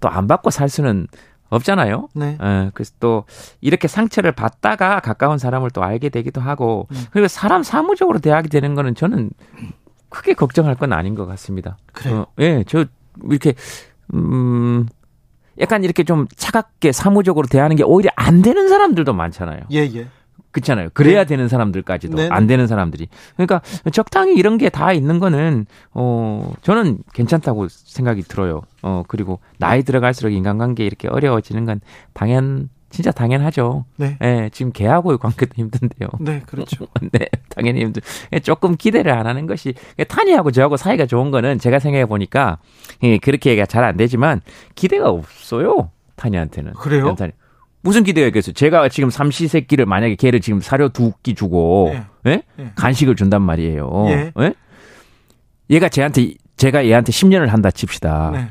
또 0.00 0.08
안 0.08 0.26
받고 0.26 0.50
살 0.50 0.68
수는 0.68 1.06
없잖아요. 1.50 2.08
네. 2.14 2.36
어, 2.40 2.70
그래서 2.74 2.92
또 2.98 3.24
이렇게 3.60 3.86
상처를 3.86 4.32
받다가 4.32 4.98
가까운 5.00 5.38
사람을 5.38 5.70
또 5.70 5.84
알게 5.84 6.08
되기도 6.08 6.40
하고 6.40 6.88
음. 6.90 7.04
그리고 7.12 7.28
사람 7.28 7.62
사무적으로 7.62 8.18
대하게 8.18 8.48
되는 8.48 8.74
거는 8.74 8.94
저는 8.96 9.30
크게 10.12 10.34
걱정할 10.34 10.74
건 10.76 10.92
아닌 10.92 11.14
것 11.14 11.26
같습니다. 11.26 11.76
그래요? 11.92 12.20
어, 12.20 12.26
예, 12.40 12.62
저 12.66 12.84
이렇게 13.28 13.54
음 14.14 14.86
약간 15.60 15.84
이렇게 15.84 16.04
좀 16.04 16.26
차갑게 16.36 16.92
사무적으로 16.92 17.46
대하는 17.46 17.76
게 17.76 17.82
오히려 17.82 18.10
안 18.16 18.42
되는 18.42 18.68
사람들도 18.68 19.12
많잖아요. 19.12 19.60
예, 19.72 19.78
예. 19.78 20.06
그렇잖아요. 20.50 20.90
그래야 20.92 21.24
되는 21.24 21.48
사람들까지도 21.48 22.16
네, 22.16 22.22
네. 22.24 22.28
안 22.30 22.46
되는 22.46 22.66
사람들이. 22.66 23.08
그러니까 23.36 23.62
적당히 23.90 24.34
이런 24.34 24.58
게 24.58 24.68
다 24.68 24.92
있는 24.92 25.18
거는 25.18 25.64
어 25.94 26.52
저는 26.62 26.98
괜찮다고 27.14 27.68
생각이 27.68 28.22
들어요. 28.22 28.60
어 28.82 29.02
그리고 29.08 29.40
나이 29.58 29.82
들어갈수록 29.82 30.32
인간관계 30.32 30.84
이렇게 30.84 31.08
어려워지는 31.08 31.64
건 31.64 31.80
당연 32.12 32.68
진짜 32.92 33.10
당연하죠. 33.10 33.84
네. 33.96 34.16
예, 34.22 34.50
지금 34.52 34.70
개하고의 34.70 35.18
관계도 35.18 35.52
힘든데요. 35.56 36.08
네, 36.20 36.40
그렇죠. 36.46 36.86
네, 37.10 37.26
당연히 37.48 37.80
힘들. 37.80 38.02
조금 38.42 38.76
기대를 38.76 39.10
안 39.12 39.26
하는 39.26 39.46
것이 39.46 39.74
타니하고 40.08 40.50
저하고 40.52 40.76
사이가 40.76 41.06
좋은 41.06 41.30
거는 41.32 41.58
제가 41.58 41.78
생각해 41.80 42.06
보니까 42.06 42.58
예, 43.02 43.18
그렇게 43.18 43.50
얘기가 43.50 43.66
잘 43.66 43.82
안 43.82 43.96
되지만 43.96 44.40
기대가 44.76 45.08
없어요. 45.10 45.90
타니한테는. 46.16 46.74
그래요? 46.74 47.08
연탄이. 47.08 47.32
무슨 47.84 48.04
기대가 48.04 48.28
있겠어요? 48.28 48.52
제가 48.52 48.88
지금 48.88 49.10
삼시세끼를 49.10 49.86
만약에 49.86 50.14
걔를 50.14 50.40
지금 50.40 50.60
사료 50.60 50.88
두 50.90 51.12
끼 51.24 51.34
주고 51.34 51.90
예. 51.94 52.04
예? 52.30 52.42
예. 52.60 52.70
간식을 52.76 53.16
준단 53.16 53.42
말이에요. 53.42 54.04
예. 54.10 54.32
예? 54.38 54.54
얘가 55.70 55.88
쟤한테 55.88 56.34
제가 56.56 56.86
얘한테 56.86 57.10
10년을 57.10 57.46
한다 57.48 57.70
칩시다. 57.72 58.30
네. 58.34 58.48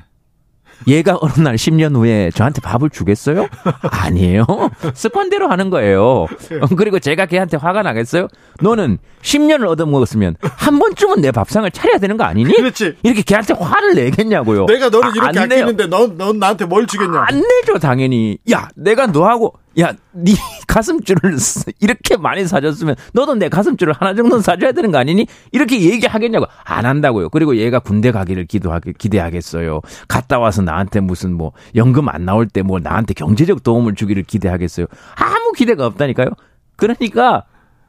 얘가 0.88 1.18
어느 1.20 1.34
날 1.42 1.56
10년 1.56 1.96
후에 1.96 2.32
저한테 2.34 2.62
밥을 2.62 2.90
주겠어요? 2.90 3.48
아니에요. 3.90 4.46
습관대로 4.94 5.48
하는 5.50 5.70
거예요. 5.70 6.28
네. 6.50 6.58
어, 6.62 6.68
그리고 6.76 7.00
제가 7.00 7.26
걔한테 7.26 7.58
화가 7.58 7.84
나겠어요? 7.84 8.28
너는 8.62 8.98
10년을 9.22 9.68
얻어먹었으면 9.68 10.36
한 10.42 10.80
번쯤은 10.80 11.22
내 11.22 11.32
밥상을 11.32 11.70
차려야 11.72 11.98
되는 12.00 12.18
거 12.18 12.24
아니니? 12.24 12.54
그렇지. 12.54 12.96
이렇게 13.04 13.22
걔한테 13.22 13.54
화를 13.54 13.94
내겠냐고요. 13.96 14.66
내가 14.66 14.90
너를 14.90 15.10
아, 15.10 15.12
이렇게 15.16 15.40
안 15.40 15.50
내요. 15.50 15.64
아끼는데 15.66 15.88
넌, 15.88 16.18
넌 16.18 16.40
나한테 16.40 16.66
뭘 16.66 16.88
주겠냐? 16.88 17.26
안 17.28 17.36
내죠, 17.42 17.78
당연히. 17.80 18.38
야, 18.52 18.68
내가 18.76 19.08
너하고, 19.08 19.54
야, 19.80 19.94
네 20.12 20.34
가슴줄을 20.68 21.38
쓰- 21.40 21.72
이렇게 21.80 22.18
많이 22.18 22.46
사줬으면 22.46 22.96
너도 23.14 23.36
내 23.36 23.48
가슴줄을 23.48 23.94
하나 23.94 24.14
정도는 24.14 24.42
사줘야 24.42 24.74
되는 24.74 24.92
거 24.92 24.98
아니니? 24.98 25.28
이렇게 25.52 25.80
얘기하겠냐고. 25.80 26.46
안 26.66 26.86
한다고요. 26.86 27.30
그리고 27.30 27.56
얘가 27.56 27.80
군대 27.80 28.12
가기를 28.12 28.46
기도하게, 28.48 28.94
기대하겠어요. 28.98 29.82
갔다 30.10 30.40
와서 30.40 30.62
나한테 30.62 31.00
무슨 31.00 31.34
뭐, 31.34 31.54
연금 31.76 32.10
안 32.10 32.26
나올 32.26 32.48
때 32.48 32.62
뭐 32.64 32.80
나한테 32.80 33.14
경제적 33.14 33.64
도움을 33.64 33.96
주기를 33.96 34.24
기대하겠어요. 34.24 34.88
아무 35.16 35.52
기대가 35.54 35.86
없다니까요. 35.88 36.28
그러니까, 36.76 37.46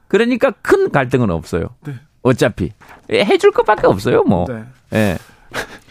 그러니까 0.08 0.50
큰 0.62 0.90
갈등은 0.90 1.30
없어요. 1.30 1.70
네. 1.86 1.94
어차피. 2.22 2.70
예, 3.10 3.24
해줄 3.24 3.50
것밖에 3.50 3.86
없어요, 3.86 4.22
뭐. 4.22 4.44
네. 4.48 4.62
예. 4.94 5.18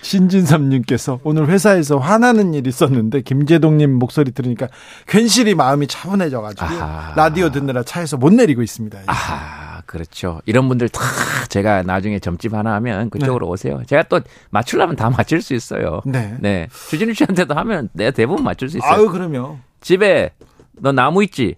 신진삼님께서 0.01 1.20
오늘 1.24 1.48
회사에서 1.48 1.98
화나는 1.98 2.53
일이 2.53 2.70
있었는데 2.70 3.22
김재동님 3.22 3.93
목소리 3.93 4.31
들으니까 4.31 4.67
괜시리 5.08 5.55
마음이 5.55 5.88
차분해져가지고 5.88 6.65
아하. 6.65 7.13
라디오 7.15 7.50
듣느라 7.51 7.84
차에서 7.84 8.17
못 8.17 8.34
내리고 8.34 8.62
있습니다. 8.62 9.00
아, 9.08 9.81
그렇죠. 9.86 10.41
이런 10.46 10.67
분들 10.67 10.89
다 10.89 11.01
제가 11.50 11.84
나중에 11.84 12.20
점집 12.20 12.53
하나 12.53 12.74
하면 12.75 13.10
그쪽으로 13.10 13.48
오세요. 13.48 13.81
제가 13.88 14.03
또 14.03 14.22
맞추려면 14.50 14.96
다 14.96 15.10
맞출 15.10 15.41
수 15.41 15.53
있어요. 15.53 16.01
네. 16.05 16.36
네. 16.39 16.67
주진우 16.89 17.13
씨한테도 17.13 17.53
하면 17.53 17.89
내가 17.93 18.12
대부분 18.12 18.43
맞출 18.43 18.70
수 18.70 18.77
있어요. 18.77 18.91
아유 18.91 19.10
그러면 19.10 19.62
집에 19.81 20.31
너 20.74 20.91
나무 20.91 21.24
있지? 21.24 21.55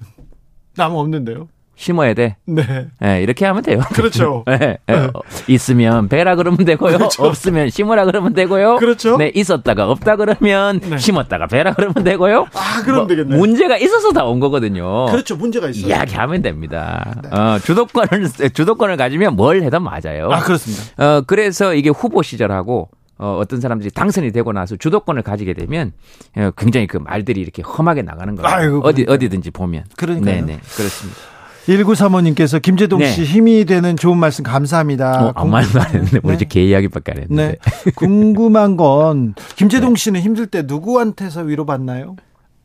나무 0.76 1.00
없는데요. 1.00 1.48
심어야 1.84 2.14
돼. 2.14 2.38
네. 2.46 2.88
예, 3.04 3.22
이렇게 3.22 3.46
하면 3.46 3.62
돼요. 3.62 3.82
그렇죠. 3.94 4.44
예, 4.50 4.78
예. 4.90 4.94
어, 4.94 5.12
있으면 5.48 6.08
배라 6.08 6.36
그러면 6.36 6.64
되고요. 6.66 6.98
그렇죠. 6.98 7.24
없으면 7.26 7.70
심으라 7.70 8.06
그러면 8.06 8.34
되고요. 8.34 8.78
그렇죠. 8.78 9.18
네, 9.18 9.32
있었다가 9.36 9.90
없다 9.92 10.16
그러면 10.16 10.80
네. 10.80 10.98
심었다가 10.98 11.48
배라 11.48 11.74
그러면 11.74 12.04
되고요. 12.04 12.48
아 12.54 12.82
그럼 12.84 13.00
뭐, 13.00 13.08
되겠네. 13.08 13.36
문제가 13.38 13.78
있어서 13.78 14.12
다 14.12 14.24
온 14.24 14.40
거거든요. 14.40 15.08
그렇죠. 15.08 15.36
문제가 15.36 15.68
있어요. 15.68 15.88
이야기하면 15.90 16.42
됩니다. 16.42 17.14
어, 17.30 17.60
주도권을 17.60 18.30
주도권을 18.54 18.96
가지면 18.98 19.36
뭘 19.36 19.62
해도 19.62 19.80
맞아요. 19.82 20.30
아 20.32 20.40
그렇습니다. 20.40 20.84
어, 20.98 21.22
그래서 21.28 21.74
이게 21.76 21.90
후보 21.90 22.24
시절하고 22.24 22.90
어, 23.20 23.38
어떤 23.40 23.60
사람들이 23.62 23.92
당선이 23.92 24.32
되고 24.32 24.52
나서 24.54 24.76
주도권을 24.78 25.22
가지게 25.22 25.54
되면 25.54 25.92
어, 26.38 26.52
굉장히 26.58 26.88
그 26.88 26.98
말들이 26.98 27.42
이렇게 27.42 27.62
험하게 27.62 28.02
나가는 28.02 28.34
거예요. 28.36 28.48
아이고, 28.56 28.78
어디 28.80 29.04
그러니까요. 29.04 29.14
어디든지 29.16 29.52
보면. 29.52 29.84
그러니까요. 29.98 30.36
네네 30.46 30.60
그렇습니다. 30.76 31.20
1935님께서 31.68 32.62
김재동 32.62 33.00
네. 33.00 33.12
씨 33.12 33.24
힘이 33.24 33.66
되는 33.66 33.96
좋은 33.96 34.18
말씀 34.18 34.44
감사합니다. 34.44 35.28
어, 35.28 35.32
아무 35.36 35.52
말도 35.52 35.80
안 35.80 35.88
했는데 35.88 36.20
우리 36.24 36.30
네. 36.30 36.36
이제 36.36 36.46
개 36.46 36.64
이야기밖에 36.64 37.12
안 37.12 37.18
했는데. 37.20 37.58
네. 37.58 37.92
궁금한 37.96 38.78
건 38.78 39.34
네. 39.36 39.44
김재동 39.56 39.96
씨는 39.96 40.22
힘들 40.22 40.48
때 40.48 40.64
누구한테서 40.64 41.42
위로받나요? 41.42 42.16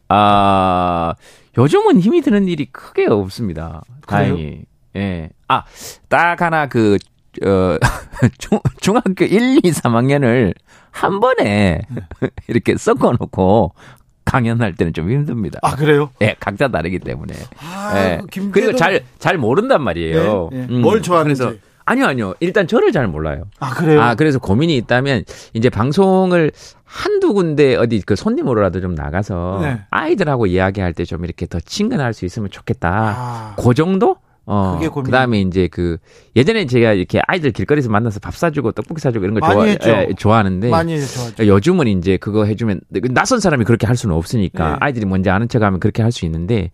아 0.09 1.15
요즘은 1.57 2.01
힘이 2.01 2.23
드는 2.23 2.49
일이 2.49 2.67
크게 2.67 3.07
없습니다. 3.07 3.83
그래요? 4.07 4.35
다행히. 4.37 4.63
예. 4.97 5.31
아, 5.49 5.65
딱 6.09 6.41
하나 6.41 6.67
그, 6.67 6.99
어, 7.45 7.79
중, 8.39 8.59
중학교 8.81 9.25
1, 9.25 9.61
2, 9.65 9.71
3학년을 9.71 10.55
한 10.91 11.21
번에 11.21 11.83
이렇게 12.49 12.77
섞어 12.77 13.13
놓고 13.13 13.75
강연할 14.33 14.75
때는 14.75 14.93
좀 14.93 15.11
힘듭니다. 15.11 15.59
아 15.63 15.75
그래요? 15.75 16.11
예, 16.21 16.37
각자 16.39 16.69
다르기 16.69 16.99
때문에. 16.99 17.35
아, 17.61 17.93
예. 17.97 18.19
김재동- 18.31 18.53
그리고 18.53 18.77
잘, 18.77 19.03
잘 19.19 19.39
모른단 19.39 19.83
말이에요. 19.83 20.51
네, 20.53 20.67
네. 20.69 20.79
뭘 20.79 21.01
좋아하는지. 21.03 21.43
그래서 21.43 21.59
아니요, 21.87 22.05
아니요. 22.05 22.35
일단 22.41 22.67
저를 22.67 22.93
잘 22.93 23.07
몰라요. 23.07 23.45
아 23.61 23.71
그래요? 23.71 24.03
아, 24.03 24.15
그래서 24.15 24.39
고민이 24.39 24.77
있다면 24.77 25.25
이제 25.55 25.71
방송을 25.71 26.53
한두 26.85 27.33
군데 27.33 27.77
어디 27.77 28.03
그 28.05 28.15
손님으로라도 28.17 28.81
좀 28.83 28.95
나가서 28.95 29.61
네. 29.63 29.81
아이들하고 29.91 30.47
이야기할 30.47 30.93
때 30.93 31.05
좀 31.05 31.25
이렇게 31.25 31.47
더 31.47 31.59
친근할 31.61 32.13
수 32.13 32.27
있으면 32.27 32.51
좋겠다. 32.51 32.91
아, 33.17 33.55
그 33.59 33.73
정도? 33.73 34.17
어. 34.51 34.73
그게 34.77 34.89
고민. 34.89 35.05
그다음에 35.05 35.41
이제 35.43 35.69
그 35.69 35.99
예전에 36.35 36.65
제가 36.65 36.95
이렇게 36.95 37.21
아이들 37.27 37.51
길거리에서 37.53 37.91
만나서 37.91 38.19
밥 38.19 38.35
사주고 38.35 38.73
떡볶이 38.73 39.01
사주고 39.01 39.25
이런 39.25 39.39
거 39.39 39.47
많이 39.47 39.77
좋아. 39.79 39.93
예, 40.03 40.09
좋아하는데 40.17 40.71
많이 40.71 40.99
좋아하죠. 41.07 41.47
요즘은 41.47 41.87
이제 41.89 42.17
그거 42.17 42.47
해주면 42.47 42.81
낯선 43.11 43.41
사람이 43.41 43.65
그렇게 43.65 43.87
할 43.87 43.95
수는 43.97 44.15
없으니까 44.15 44.71
네. 44.71 44.77
아이들이 44.81 45.05
먼저 45.07 45.31
아는 45.33 45.49
척하면 45.49 45.81
그렇게 45.81 46.03
할 46.03 46.09
수 46.11 46.25
있는데 46.25 46.71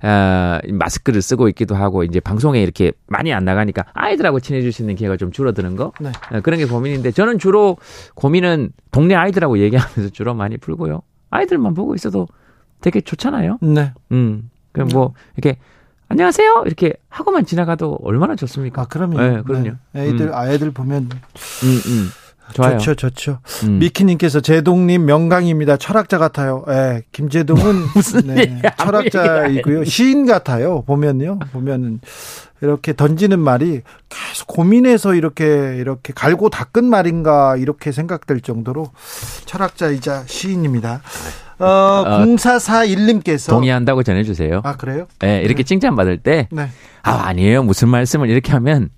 아, 0.00 0.60
마스크를 0.66 1.20
쓰고 1.20 1.48
있기도 1.50 1.74
하고 1.74 2.02
이제 2.04 2.20
방송에 2.20 2.62
이렇게 2.62 2.92
많이 3.06 3.32
안 3.34 3.44
나가니까 3.44 3.84
아이들하고 3.92 4.40
친해질 4.40 4.72
수 4.72 4.80
있는 4.82 4.94
기회가 4.94 5.18
좀 5.18 5.30
줄어드는 5.30 5.76
거 5.76 5.92
네. 6.00 6.10
어, 6.32 6.40
그런 6.40 6.58
게 6.58 6.64
고민인데 6.64 7.10
저는 7.10 7.38
주로 7.38 7.76
고민은 8.14 8.70
동네 8.90 9.14
아이들하고 9.14 9.58
얘기하면서 9.58 10.08
주로 10.14 10.32
많이 10.34 10.56
풀고요 10.56 11.02
아이들만 11.30 11.74
보고 11.74 11.94
있어도 11.94 12.26
되게 12.80 13.00
좋잖아요. 13.02 13.58
네. 13.60 13.92
음, 14.12 14.48
그뭐 14.72 15.12
이렇게 15.36 15.58
안녕하세요 16.08 16.62
이렇게 16.66 16.94
하고만 17.08 17.44
지나가도 17.44 17.98
얼마나 18.02 18.34
좋습니까? 18.34 18.82
아, 18.82 18.84
그럼요. 18.86 19.20
네, 19.20 19.42
그럼요. 19.42 19.72
네. 19.92 20.08
애들 20.08 20.28
음. 20.28 20.34
아이들 20.34 20.70
보면 20.70 21.02
음, 21.12 21.80
음. 21.86 22.10
좋아요. 22.54 22.78
좋죠, 22.78 22.94
좋죠. 22.94 23.38
음. 23.64 23.78
미키님께서 23.78 24.40
제동님 24.40 25.04
명강입니다. 25.04 25.76
철학자 25.76 26.16
같아요. 26.16 26.64
예, 26.68 27.02
김제동은 27.12 27.74
무슨 27.94 28.26
네, 28.34 28.62
철학자이고요. 28.78 29.84
시인 29.84 30.24
같아요. 30.24 30.82
보면요, 30.82 31.40
보면은 31.52 32.00
이렇게 32.62 32.94
던지는 32.94 33.38
말이 33.38 33.82
계속 34.08 34.46
고민해서 34.48 35.14
이렇게 35.14 35.76
이렇게 35.76 36.14
갈고 36.14 36.48
닦은 36.48 36.86
말인가 36.86 37.56
이렇게 37.56 37.92
생각될 37.92 38.40
정도로 38.40 38.90
철학자이자 39.44 40.24
시인입니다. 40.26 41.02
어, 41.58 42.24
0441님께서 42.24 43.50
동의한다고 43.50 44.02
전해주세요. 44.02 44.60
아 44.64 44.76
그래요? 44.76 45.06
네, 45.20 45.42
이렇게 45.42 45.62
칭찬 45.62 45.96
받을 45.96 46.18
때 46.18 46.48
네. 46.50 46.68
아, 47.02 47.26
아니에요. 47.28 47.62
무슨 47.62 47.88
말씀을 47.88 48.28
이렇게 48.30 48.52
하면 48.52 48.90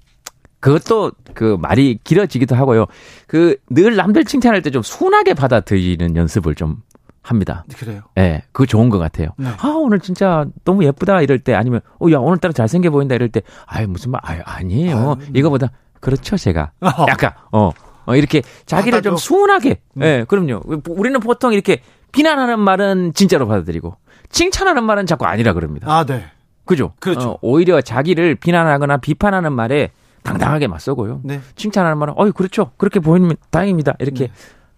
그것도 0.61 1.13
그 1.35 1.57
말이 1.61 1.99
길어지기도 2.05 2.55
하고요. 2.57 2.87
그 3.27 3.57
늘 3.71 3.97
남들 3.97 4.25
칭찬할 4.25 4.63
때 4.63 4.71
좀 4.71 4.83
순하게 4.83 5.35
받아들이는 5.35 6.17
연습을 6.17 6.55
좀 6.55 6.83
합니다. 7.23 7.65
그래요. 7.77 8.03
예, 8.17 8.21
네, 8.21 8.43
그거 8.53 8.67
좋은 8.67 8.89
것 8.91 8.99
같아요. 8.99 9.29
네. 9.39 9.49
아, 9.59 9.69
오늘 9.69 10.01
진짜 10.01 10.45
너무 10.65 10.85
예쁘다 10.85 11.21
이럴 11.23 11.39
때 11.39 11.55
아니면 11.55 11.81
어, 12.01 12.11
야, 12.11 12.19
오늘따라 12.19 12.53
잘생겨 12.53 12.91
보인다 12.91 13.15
이럴 13.15 13.29
때 13.31 13.43
아이, 13.67 13.87
무슨 13.87 14.11
말, 14.11 14.21
아유, 14.25 14.41
아니에요. 14.45 14.97
아유, 14.97 15.17
네. 15.33 15.39
이거보다 15.39 15.71
그렇죠, 16.01 16.37
제가. 16.37 16.73
어. 16.81 16.89
약간, 17.09 17.33
어, 17.53 17.71
어, 18.07 18.17
이렇게 18.17 18.43
자기를 18.67 18.99
받아줘. 18.99 19.11
좀 19.11 19.17
순하게, 19.19 19.69
예, 19.69 19.79
네. 20.01 20.25
그럼요. 20.25 20.63
우리는 20.89 21.21
보통 21.21 21.53
이렇게 21.53 21.83
비난하는 22.13 22.59
말은 22.61 23.13
진짜로 23.15 23.47
받아들이고 23.47 23.97
칭찬하는 24.31 24.85
말은 24.85 25.07
자꾸 25.07 25.27
아니라 25.27 25.53
그럽니다. 25.53 25.91
아 25.93 26.05
네. 26.05 26.25
그죠? 26.65 26.93
그렇죠. 27.01 27.31
어, 27.33 27.39
오히려 27.43 27.81
자기를 27.81 28.37
비난하거나 28.37 28.99
비판하는 28.99 29.53
말에 29.53 29.91
당당하게 30.23 30.67
맞서고요. 30.69 31.21
네. 31.25 31.41
칭찬하는 31.57 31.99
말은 31.99 32.15
어이 32.17 32.31
그렇죠. 32.33 32.71
그렇게 32.77 33.01
보이면 33.01 33.37
다행입니다. 33.51 33.95
이렇게 33.99 34.27
네. 34.29 34.33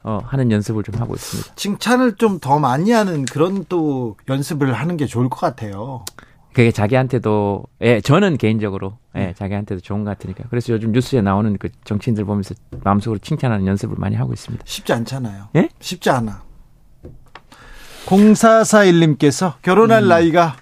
어, 0.05 0.21
하는 0.25 0.51
연습을 0.51 0.83
좀 0.83 0.95
하고 1.01 1.15
있습니다. 1.15 1.55
칭찬을 1.55 2.17
좀 2.17 2.39
더 2.41 2.59
많이 2.59 2.91
하는 2.93 3.25
그런 3.25 3.65
또 3.69 4.17
연습을 4.29 4.73
하는 4.73 4.97
게 4.97 5.07
좋을 5.07 5.29
것 5.29 5.39
같아요. 5.41 6.05
그게 6.53 6.71
자기한테도 6.71 7.65
예, 7.83 8.01
저는 8.01 8.37
개인적으로 8.37 8.99
네. 9.15 9.29
예, 9.29 9.35
자기한테도 9.35 9.81
좋은 9.81 10.05
것 10.05 10.11
같으니까. 10.11 10.45
그래서 10.51 10.73
요즘 10.73 10.93
뉴스에 10.93 11.21
나오는 11.23 11.57
그 11.59 11.69
정치인들 11.85 12.25
보면서 12.25 12.55
마음속으로 12.85 13.19
칭찬하는 13.21 13.67
연습을 13.67 13.97
많이 13.99 14.17
하고 14.17 14.33
있습니다. 14.33 14.65
쉽지 14.67 14.93
않잖아요. 14.93 15.49
예? 15.57 15.69
쉽지 15.81 16.11
않아. 16.11 16.43
0441님께서 18.07 19.55
결혼할 19.63 20.07
나이가 20.07 20.57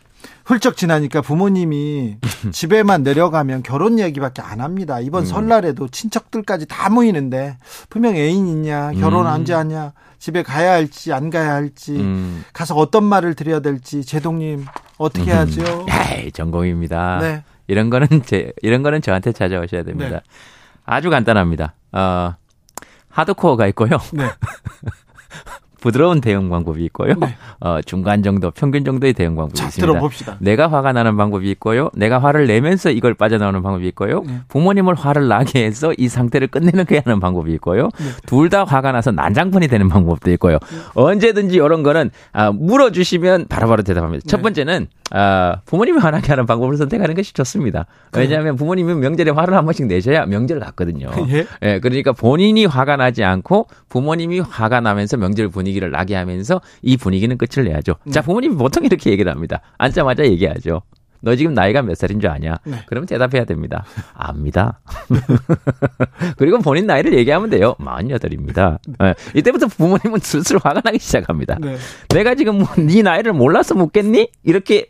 훌쩍 0.45 0.77
지나니까 0.77 1.21
부모님이 1.21 2.17
집에만 2.51 3.03
내려가면 3.03 3.63
결혼 3.63 3.99
얘기밖에 3.99 4.43
안 4.43 4.61
합니다. 4.61 4.99
이번 4.99 5.25
설날에도 5.25 5.89
친척들까지 5.89 6.67
다 6.67 6.91
모이는데 6.91 7.57
분명 7.89 8.17
애인 8.17 8.49
있냐, 8.49 8.93
결혼 8.93 9.27
음. 9.27 9.33
언제 9.33 9.55
하냐, 9.55 9.93
집에 10.19 10.43
가야 10.43 10.73
할지 10.73 11.13
안 11.13 11.31
가야 11.31 11.55
할지, 11.55 11.93
음. 11.93 12.45
가서 12.53 12.75
어떤 12.75 13.05
말을 13.05 13.35
드려야 13.35 13.61
될지 13.61 14.05
제동님 14.05 14.65
어떻게 14.99 15.31
하죠? 15.31 15.87
에이, 15.89 16.33
전공입니다. 16.33 17.19
네. 17.21 17.45
이런 17.69 17.89
거는 17.89 18.09
제 18.27 18.53
이런 18.63 18.83
거는 18.83 19.03
저한테 19.03 19.31
찾아오셔야 19.31 19.85
됩니다. 19.85 20.11
네. 20.11 20.21
아주 20.85 21.11
간단합니다. 21.11 21.75
어, 21.93 22.35
하드코어가 23.09 23.69
있고요. 23.69 23.91
네. 24.13 24.25
부드러운 25.81 26.21
대응 26.21 26.49
방법이 26.49 26.85
있고요. 26.87 27.15
네. 27.15 27.35
어, 27.61 27.81
중간 27.83 28.23
정도, 28.23 28.51
평균 28.51 28.85
정도의 28.85 29.13
대응 29.13 29.37
방법이 29.37 29.55
자, 29.55 29.67
있습니다. 29.67 29.87
들어봅시다. 29.93 30.37
내가 30.41 30.69
화가 30.69 30.93
나는 30.93 31.17
방법이 31.17 31.51
있고요. 31.53 31.91
내가 31.95 32.19
화를 32.19 32.47
내면서 32.47 32.91
이걸 32.91 33.15
빠져나오는 33.15 33.63
방법이 33.63 33.87
있고요. 33.89 34.23
네. 34.27 34.41
부모님을 34.49 34.95
화를 34.95 35.29
나게 35.29 35.65
해서 35.65 35.93
이 35.97 36.09
상태를 36.09 36.49
끝내는 36.49 36.85
게 36.85 37.03
하는 37.05 37.21
방법이 37.21 37.53
있고요. 37.55 37.89
네. 37.99 38.05
둘다 38.27 38.65
화가 38.65 38.93
나서 38.93 39.11
난장판이 39.11 39.69
되는 39.69 39.89
방법도 39.89 40.31
있고요. 40.33 40.59
언제든지 40.95 41.57
이런 41.57 41.83
거는 41.83 42.11
아, 42.33 42.51
물어주시면 42.53 43.47
바로바로 43.49 43.83
대답합니다. 43.83 44.25
첫 44.29 44.39
네. 44.39 44.43
번째는 44.43 44.87
아, 45.11 45.61
부모님이 45.65 45.99
화나게 45.99 46.29
하는 46.29 46.47
방법을 46.47 46.77
선택하는 46.77 47.15
것이 47.15 47.35
좋습니다. 47.35 47.87
왜냐하면 48.17 48.57
부모님은 48.57 49.01
명절에 49.01 49.31
화를 49.33 49.55
한 49.55 49.65
번씩 49.65 49.87
내셔야 49.87 50.27
명절 50.27 50.61
같거든요. 50.61 51.11
예. 51.31 51.47
예, 51.63 51.81
그러니까 51.81 52.13
본인이 52.13 52.65
화가 52.65 52.97
나지 52.97 53.25
않고 53.25 53.67
부모님이 53.89 54.41
화가 54.41 54.81
나면서 54.81 55.17
명절 55.17 55.49
분위기를 55.49 55.91
나게 55.91 56.15
하면서 56.15 56.61
이 56.83 56.97
분위기는 56.97 57.37
끝을 57.37 57.65
내야죠. 57.65 57.95
네. 58.05 58.13
자, 58.13 58.23
부모님이 58.23 58.57
보통 58.57 58.85
이렇게 58.85 59.11
얘기를 59.11 59.31
합니다. 59.33 59.61
앉자마자 59.79 60.25
얘기하죠. 60.25 60.83
너 61.23 61.37
지금 61.37 61.53
나이가 61.53 61.83
몇 61.83 61.97
살인 61.97 62.19
줄 62.19 62.31
아냐? 62.31 62.57
네. 62.65 62.77
그러면 62.87 63.07
대답해야 63.07 63.45
됩니다. 63.45 63.85
압니다. 64.15 64.81
그리고 66.39 66.59
본인 66.59 66.87
나이를 66.87 67.13
얘기하면 67.15 67.51
돼요. 67.51 67.75
48입니다. 67.79 68.79
예, 69.03 69.15
이때부터 69.35 69.67
부모님은 69.67 70.21
슬슬 70.21 70.57
화가 70.63 70.81
나기 70.83 70.99
시작합니다. 70.99 71.59
네. 71.61 71.77
내가 72.09 72.35
지금 72.35 72.59
뭐 72.59 72.69
네 72.79 73.03
나이를 73.03 73.33
몰라서 73.33 73.75
묻겠니? 73.75 74.31
이렇게 74.45 74.87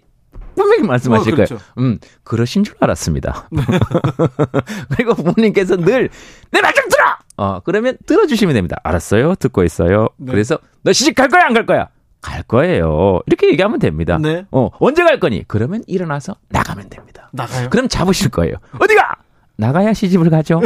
분명히 0.61 0.83
말씀하실 0.87 1.33
어, 1.33 1.37
그렇죠. 1.37 1.57
거예요. 1.57 1.70
음, 1.79 1.99
그러신 2.25 2.64
줄 2.64 2.75
알았습니다. 2.81 3.49
그리고 4.96 5.14
부모님께서 5.14 5.77
늘 5.77 6.09
내 6.53 6.61
말 6.61 6.73
좀 6.75 6.88
들어. 6.88 7.05
어, 7.37 7.61
그러면 7.61 7.96
들어주시면 8.07 8.55
됩니다. 8.55 8.77
알았어요. 8.85 9.35
듣고 9.37 9.64
있어요. 9.64 10.09
네. 10.18 10.31
그래서 10.33 10.59
너 10.83 10.92
시집 10.92 11.14
갈 11.14 11.29
거야 11.29 11.44
안 11.46 11.55
갈 11.55 11.66
거야? 11.66 11.88
갈 12.20 12.42
거예요. 12.42 13.20
이렇게 13.27 13.49
얘기하면 13.49 13.79
됩니다. 13.79 14.18
네. 14.20 14.44
어, 14.51 14.68
언제 14.79 15.03
갈 15.05 15.18
거니? 15.20 15.44
그러면 15.49 15.83
일어나서 15.87 16.35
나가면 16.51 16.90
됩니다. 16.90 17.31
나가요. 17.33 17.70
그럼 17.70 17.88
잡으실 17.88 18.29
거예요. 18.31 18.57
어디가? 18.79 19.14
나가야 19.61 19.92
시집을 19.92 20.31
가죠. 20.31 20.61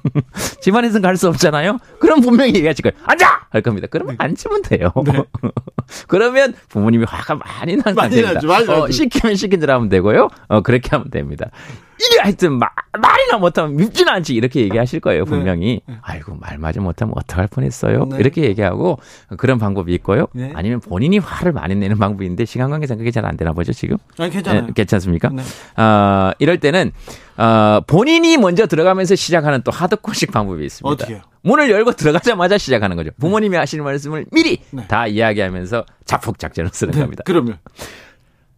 집안에서는 0.60 1.02
갈 1.02 1.16
수 1.16 1.28
없잖아요. 1.28 1.78
그럼 2.00 2.20
분명히 2.20 2.54
얘기하실 2.54 2.82
거예요. 2.90 2.96
앉아! 3.06 3.42
할 3.50 3.60
겁니다. 3.62 3.86
그러면 3.90 4.16
앉으면 4.18 4.62
돼요. 4.62 4.90
그러면 6.08 6.54
부모님이 6.70 7.04
화가 7.04 7.34
많이 7.34 7.76
난 7.76 7.94
많이 7.94 8.16
상태입니다. 8.16 8.32
나죠, 8.34 8.46
많이 8.48 8.64
어, 8.68 8.80
나죠. 8.80 8.92
시키면 8.92 9.36
시킨 9.36 9.60
대로 9.60 9.74
하면 9.74 9.88
되고요. 9.90 10.28
어, 10.48 10.60
그렇게 10.62 10.88
하면 10.90 11.10
됩니다. 11.10 11.50
이게 12.04 12.20
하여튼 12.20 12.58
마, 12.58 12.66
말이나 12.98 13.38
못하면 13.38 13.76
밉지는 13.76 14.12
않지 14.12 14.34
이렇게 14.34 14.60
얘기하실 14.60 15.00
거예요 15.00 15.24
분명히 15.24 15.80
아이고 16.02 16.36
말 16.40 16.58
마저 16.58 16.80
못하면 16.80 17.14
어떡할 17.16 17.46
뻔했어요 17.48 18.06
네. 18.06 18.16
이렇게 18.18 18.42
얘기하고 18.42 18.98
그런 19.38 19.58
방법이 19.58 19.94
있고요 19.94 20.26
네. 20.34 20.52
아니면 20.54 20.80
본인이 20.80 21.18
화를 21.18 21.52
많이 21.52 21.74
내는 21.74 21.98
방법이 21.98 22.24
있는데 22.24 22.44
시간 22.44 22.70
관계상 22.70 22.98
그게 22.98 23.10
잘 23.10 23.22
안 23.22 23.36
되나 23.36 23.52
보죠 23.52 23.72
지금 23.72 23.98
아니, 24.18 24.30
괜찮아요. 24.32 24.66
예, 24.68 24.72
괜찮습니까? 24.74 25.28
네. 25.28 25.42
어, 25.80 26.32
이럴 26.40 26.58
때는 26.58 26.90
어, 27.36 27.80
본인이 27.86 28.36
먼저 28.36 28.66
들어가면서 28.66 29.14
시작하는 29.14 29.62
또 29.62 29.70
하드코식 29.70 30.32
방법이 30.32 30.64
있습니다. 30.64 30.90
어떻게요? 30.92 31.20
문을 31.42 31.70
열고 31.70 31.92
들어가자마자 31.92 32.58
시작하는 32.58 32.96
거죠. 32.96 33.10
부모님이 33.20 33.56
하시는 33.56 33.84
말씀을 33.84 34.26
미리 34.32 34.58
네. 34.70 34.86
다 34.88 35.06
이야기하면서 35.06 35.84
자폭 36.04 36.38
작전을 36.40 36.70
쓰는 36.72 36.94
겁니다. 36.98 37.22
그러면 37.24 37.58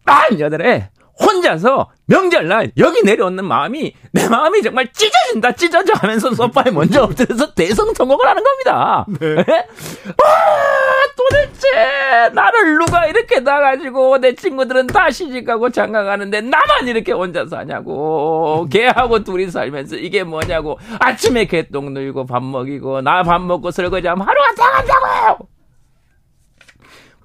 만 0.03 0.39
여덟에 0.39 0.89
혼자서 1.19 1.89
명절날 2.07 2.71
여기 2.77 3.03
내려오는 3.03 3.43
마음이 3.45 3.93
내 4.11 4.27
마음이 4.27 4.61
정말 4.61 4.91
찢어진다 4.91 5.53
찢어져 5.53 5.93
하면서 5.95 6.31
소파에 6.31 6.71
먼저 6.71 7.03
엎드려서 7.05 7.53
대성통곡을 7.53 8.27
하는 8.27 8.43
겁니다. 8.43 9.05
네. 9.19 9.35
아, 9.39 11.05
도대체 11.15 12.29
나를 12.33 12.77
누가 12.77 13.05
이렇게 13.07 13.39
나가지고 13.39 14.19
내 14.19 14.35
친구들은 14.35 14.87
다 14.87 15.09
시집가고 15.09 15.69
장가가는데 15.71 16.41
나만 16.41 16.87
이렇게 16.87 17.11
혼자 17.11 17.45
사냐고 17.47 18.67
걔하고 18.71 19.23
둘이 19.23 19.49
살면서 19.49 19.95
이게 19.95 20.23
뭐냐고 20.23 20.77
아침에 20.99 21.45
개똥 21.45 21.93
누이고 21.93 22.25
밥 22.25 22.43
먹이고 22.43 23.01
나 23.01 23.23
밥 23.23 23.41
먹고 23.41 23.71
설거지하면 23.71 24.27
하루가 24.27 24.53
다 24.55 24.71
간다고 24.71 25.47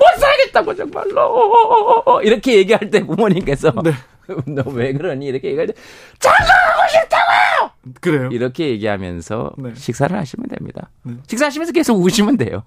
못 0.01 0.21
살겠다고 0.21 0.75
정말로 0.75 2.21
이렇게 2.25 2.57
얘기할 2.57 2.91
때 2.91 3.05
부모님께서 3.05 3.73
네. 3.85 3.93
너왜 4.47 4.95
그러니 4.95 5.27
이렇게 5.27 5.49
얘기할 5.49 5.67
때 5.67 5.75
장가가고 6.19 6.89
싶다고 6.89 7.71
그래요. 8.01 8.29
이렇게 8.33 8.69
얘기하면서 8.71 9.53
네. 9.59 9.75
식사를 9.75 10.17
하시면 10.17 10.49
됩니다. 10.49 10.91
네. 11.03 11.15
식사하시면서 11.27 11.73
계속 11.73 11.99
우시면 12.03 12.37
돼요. 12.37 12.63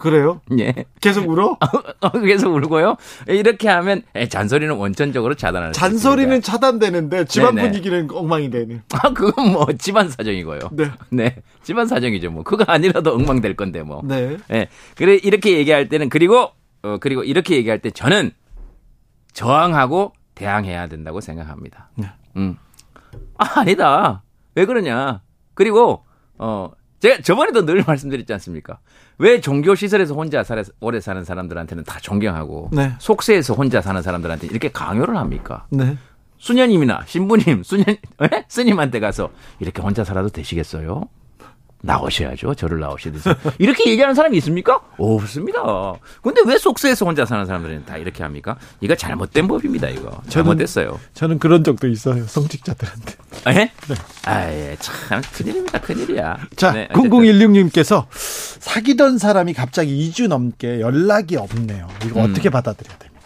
그래요? 0.00 0.40
예. 0.58 0.72
계속 1.02 1.28
울어? 1.28 1.58
어, 2.00 2.10
계속 2.20 2.54
울고요. 2.54 2.96
이렇게 3.28 3.68
하면 3.68 4.02
에, 4.14 4.28
잔소리는 4.28 4.74
원천적으로 4.74 5.34
차단할 5.34 5.74
수 5.74 5.80
잔소리는. 5.80 6.40
차단되는데 6.40 7.26
집안 7.26 7.54
네네. 7.54 7.68
분위기는 7.68 8.08
엉망이 8.10 8.48
되네. 8.50 8.80
아 8.94 9.12
그건 9.12 9.52
뭐 9.52 9.66
집안 9.78 10.08
사정이고요. 10.08 10.58
네. 10.72 10.90
네. 11.10 11.36
집안 11.62 11.86
사정이죠. 11.86 12.30
뭐 12.30 12.42
그거 12.42 12.64
아니라도 12.66 13.12
엉망될 13.14 13.56
건데 13.56 13.82
뭐. 13.82 14.00
네. 14.02 14.38
예. 14.52 14.68
그래 14.96 15.16
이렇게 15.22 15.58
얘기할 15.58 15.90
때는 15.90 16.08
그리고 16.08 16.50
어 16.82 16.96
그리고 16.98 17.22
이렇게 17.22 17.56
얘기할 17.56 17.80
때 17.80 17.90
저는 17.90 18.30
저항하고 19.34 20.14
대항해야 20.34 20.86
된다고 20.88 21.20
생각합니다. 21.20 21.90
네. 21.96 22.08
음. 22.36 22.56
아, 23.36 23.60
아니다. 23.60 24.22
왜 24.54 24.64
그러냐. 24.64 25.20
그리고 25.52 26.04
어 26.38 26.70
제가 27.00 27.22
저번에도 27.22 27.64
늘 27.64 27.82
말씀드렸지 27.86 28.32
않습니까? 28.34 28.78
왜 29.18 29.40
종교 29.40 29.74
시설에서 29.74 30.14
혼자 30.14 30.44
살아, 30.44 30.62
오래 30.80 31.00
사는 31.00 31.24
사람들한테는 31.24 31.84
다 31.84 31.98
존경하고 32.00 32.70
네. 32.72 32.92
속세에서 32.98 33.54
혼자 33.54 33.80
사는 33.80 34.00
사람들한테 34.00 34.46
이렇게 34.46 34.70
강요를 34.70 35.16
합니까? 35.16 35.66
네. 35.70 35.96
수녀님이나 36.38 37.02
신부님, 37.06 37.62
수녀 37.62 37.84
에? 37.88 37.98
스님한테 38.48 39.00
가서 39.00 39.30
이렇게 39.58 39.82
혼자 39.82 40.04
살아도 40.04 40.28
되시겠어요? 40.28 41.08
나오셔야죠. 41.82 42.54
저를 42.54 42.80
나오셔야 42.80 43.12
돼서 43.14 43.34
이렇게 43.58 43.90
얘기하는 43.90 44.14
사람이 44.14 44.36
있습니까? 44.38 44.80
없습니다. 44.98 45.60
근데 46.22 46.42
왜 46.46 46.58
속세에서 46.58 47.06
혼자 47.06 47.24
사는 47.24 47.44
사람들은 47.46 47.86
다 47.86 47.96
이렇게 47.96 48.22
합니까? 48.22 48.56
이거 48.80 48.94
잘못된 48.94 49.48
법입니다, 49.48 49.88
이거. 49.88 50.20
잘못됐어요. 50.28 51.00
저는 51.14 51.38
그런 51.38 51.64
적도 51.64 51.88
있어요. 51.88 52.26
성직자들한테. 52.26 53.14
예? 53.48 53.52
네. 53.52 53.72
아, 54.26 54.50
예. 54.50 54.76
참, 54.78 55.22
큰일입니다. 55.32 55.80
큰일이야. 55.80 56.38
자, 56.56 56.72
네, 56.72 56.88
어쨌든. 56.90 57.10
0016님께서 57.10 58.06
사귀던 58.10 59.18
사람이 59.18 59.54
갑자기 59.54 60.10
2주 60.10 60.28
넘게 60.28 60.80
연락이 60.80 61.36
없네요. 61.36 61.88
이거 62.04 62.24
음. 62.24 62.30
어떻게 62.30 62.50
받아들여야 62.50 62.98
됩니까? 62.98 63.20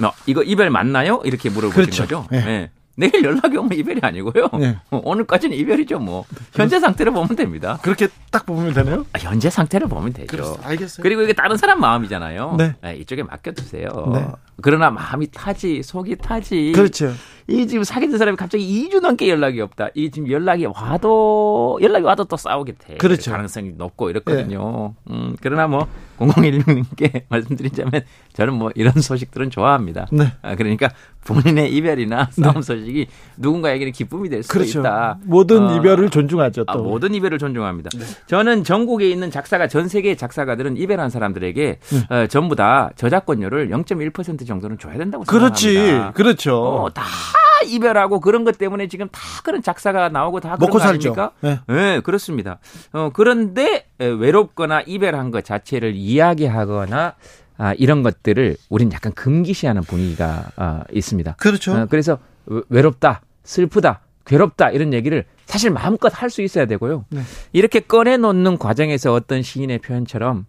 너, 0.00 0.12
이거 0.26 0.42
이별 0.42 0.68
맞나요? 0.70 1.22
이렇게 1.24 1.48
물어보신 1.48 1.82
그렇죠. 1.82 2.02
거죠? 2.02 2.26
예. 2.32 2.40
네. 2.40 2.70
내일 2.96 3.22
연락이 3.22 3.56
오면 3.56 3.72
이별이 3.74 4.00
아니고요. 4.02 4.48
네. 4.58 4.78
어, 4.90 5.00
오늘까지는 5.04 5.56
이별이죠, 5.56 5.98
뭐. 5.98 6.24
현재 6.54 6.80
상태를 6.80 7.12
보면 7.12 7.36
됩니다. 7.36 7.78
그렇게 7.82 8.08
딱 8.30 8.46
보면 8.46 8.72
되나요? 8.72 9.04
아, 9.12 9.18
현재 9.18 9.50
상태를 9.50 9.86
보면 9.88 10.12
되죠. 10.14 10.26
그렇- 10.28 10.56
알겠어요. 10.62 11.02
그리고 11.02 11.22
이게 11.22 11.32
다른 11.34 11.56
사람 11.56 11.80
마음이잖아요. 11.80 12.54
네. 12.56 12.74
네, 12.82 12.96
이쪽에 12.96 13.22
맡겨두세요. 13.22 13.88
네. 14.14 14.26
그러나 14.62 14.90
마음이 14.90 15.28
타지, 15.30 15.82
속이 15.82 16.16
타지. 16.16 16.72
그렇죠. 16.74 17.12
이 17.48 17.66
지금 17.68 17.84
사귀는 17.84 18.18
사람이 18.18 18.36
갑자기 18.36 18.88
2주 18.90 19.00
넘게 19.00 19.28
연락이 19.28 19.60
없다. 19.60 19.88
이 19.94 20.10
지금 20.10 20.30
연락이 20.30 20.66
와도 20.66 21.78
연락이 21.80 22.04
와도 22.04 22.24
또 22.24 22.36
싸우게 22.36 22.72
돼. 22.78 22.96
그렇죠. 22.96 23.30
가능성이 23.30 23.72
높고 23.76 24.10
이렇거든요. 24.10 24.94
음, 25.10 25.36
그러나 25.40 25.68
뭐 25.68 25.86
0016님께 26.18 27.24
말씀드리자면 27.28 28.02
저는 28.32 28.54
뭐 28.54 28.70
이런 28.74 28.94
소식들은 29.00 29.50
좋아합니다. 29.50 30.06
네. 30.10 30.32
아, 30.42 30.56
그러니까 30.56 30.90
본인의 31.24 31.72
이별이나 31.74 32.28
싸움 32.30 32.62
소식이 32.62 33.06
누군가에게는 33.36 33.92
기쁨이 33.92 34.28
될 34.28 34.42
수도 34.42 34.52
그렇죠. 34.52 34.80
있다. 34.80 35.18
모든 35.24 35.66
어, 35.68 35.76
이별을 35.76 36.10
존중하죠. 36.10 36.64
또. 36.64 36.72
아, 36.72 36.76
모든 36.76 37.14
이별을 37.14 37.38
존중합니다. 37.38 37.90
저는 38.26 38.64
전국에 38.64 39.08
있는 39.08 39.30
작사가 39.30 39.68
전 39.68 39.88
세계의 39.88 40.16
작사가들은 40.16 40.76
이별한 40.78 41.10
사람들에게 41.10 41.78
어, 42.10 42.26
전부 42.28 42.56
다 42.56 42.90
저작권료를 42.96 43.68
0.1% 43.70 44.46
정도는 44.46 44.78
줘야 44.78 44.96
된다고 44.98 45.24
그렇지. 45.24 45.72
생각합니다. 45.74 46.12
그렇죠. 46.12 46.56
어, 46.64 46.90
다 46.90 47.02
이별하고 47.64 48.20
그런 48.20 48.44
것 48.44 48.58
때문에 48.58 48.88
지금 48.88 49.08
다 49.08 49.20
그런 49.44 49.62
작사가 49.62 50.08
나오고 50.08 50.40
다 50.40 50.56
그런 50.56 50.60
먹고 50.60 50.72
거 50.72 50.78
살죠. 50.78 51.10
아닙니까? 51.14 51.32
네. 51.40 51.60
네, 51.74 52.00
그렇습니다. 52.00 52.58
어, 52.92 53.10
그런데 53.12 53.86
에, 54.00 54.06
외롭거나 54.06 54.82
이별한 54.86 55.30
것 55.30 55.44
자체를 55.44 55.94
이야기하거나 55.94 57.14
아, 57.58 57.72
이런 57.78 58.02
것들을 58.02 58.56
우린 58.68 58.92
약간 58.92 59.12
금기시하는 59.14 59.82
분위기가 59.82 60.44
아, 60.56 60.84
있습니다. 60.92 61.36
그렇죠. 61.38 61.72
어, 61.74 61.86
그래서 61.88 62.18
외- 62.46 62.60
외롭다, 62.68 63.22
슬프다, 63.44 64.00
괴롭다 64.26 64.70
이런 64.70 64.92
얘기를 64.92 65.24
사실 65.46 65.70
마음껏 65.70 66.12
할 66.14 66.28
수 66.28 66.42
있어야 66.42 66.66
되고요. 66.66 67.04
네. 67.10 67.20
이렇게 67.52 67.80
꺼내놓는 67.80 68.58
과정에서 68.58 69.12
어떤 69.14 69.42
시인의 69.42 69.78
표현처럼 69.78 70.44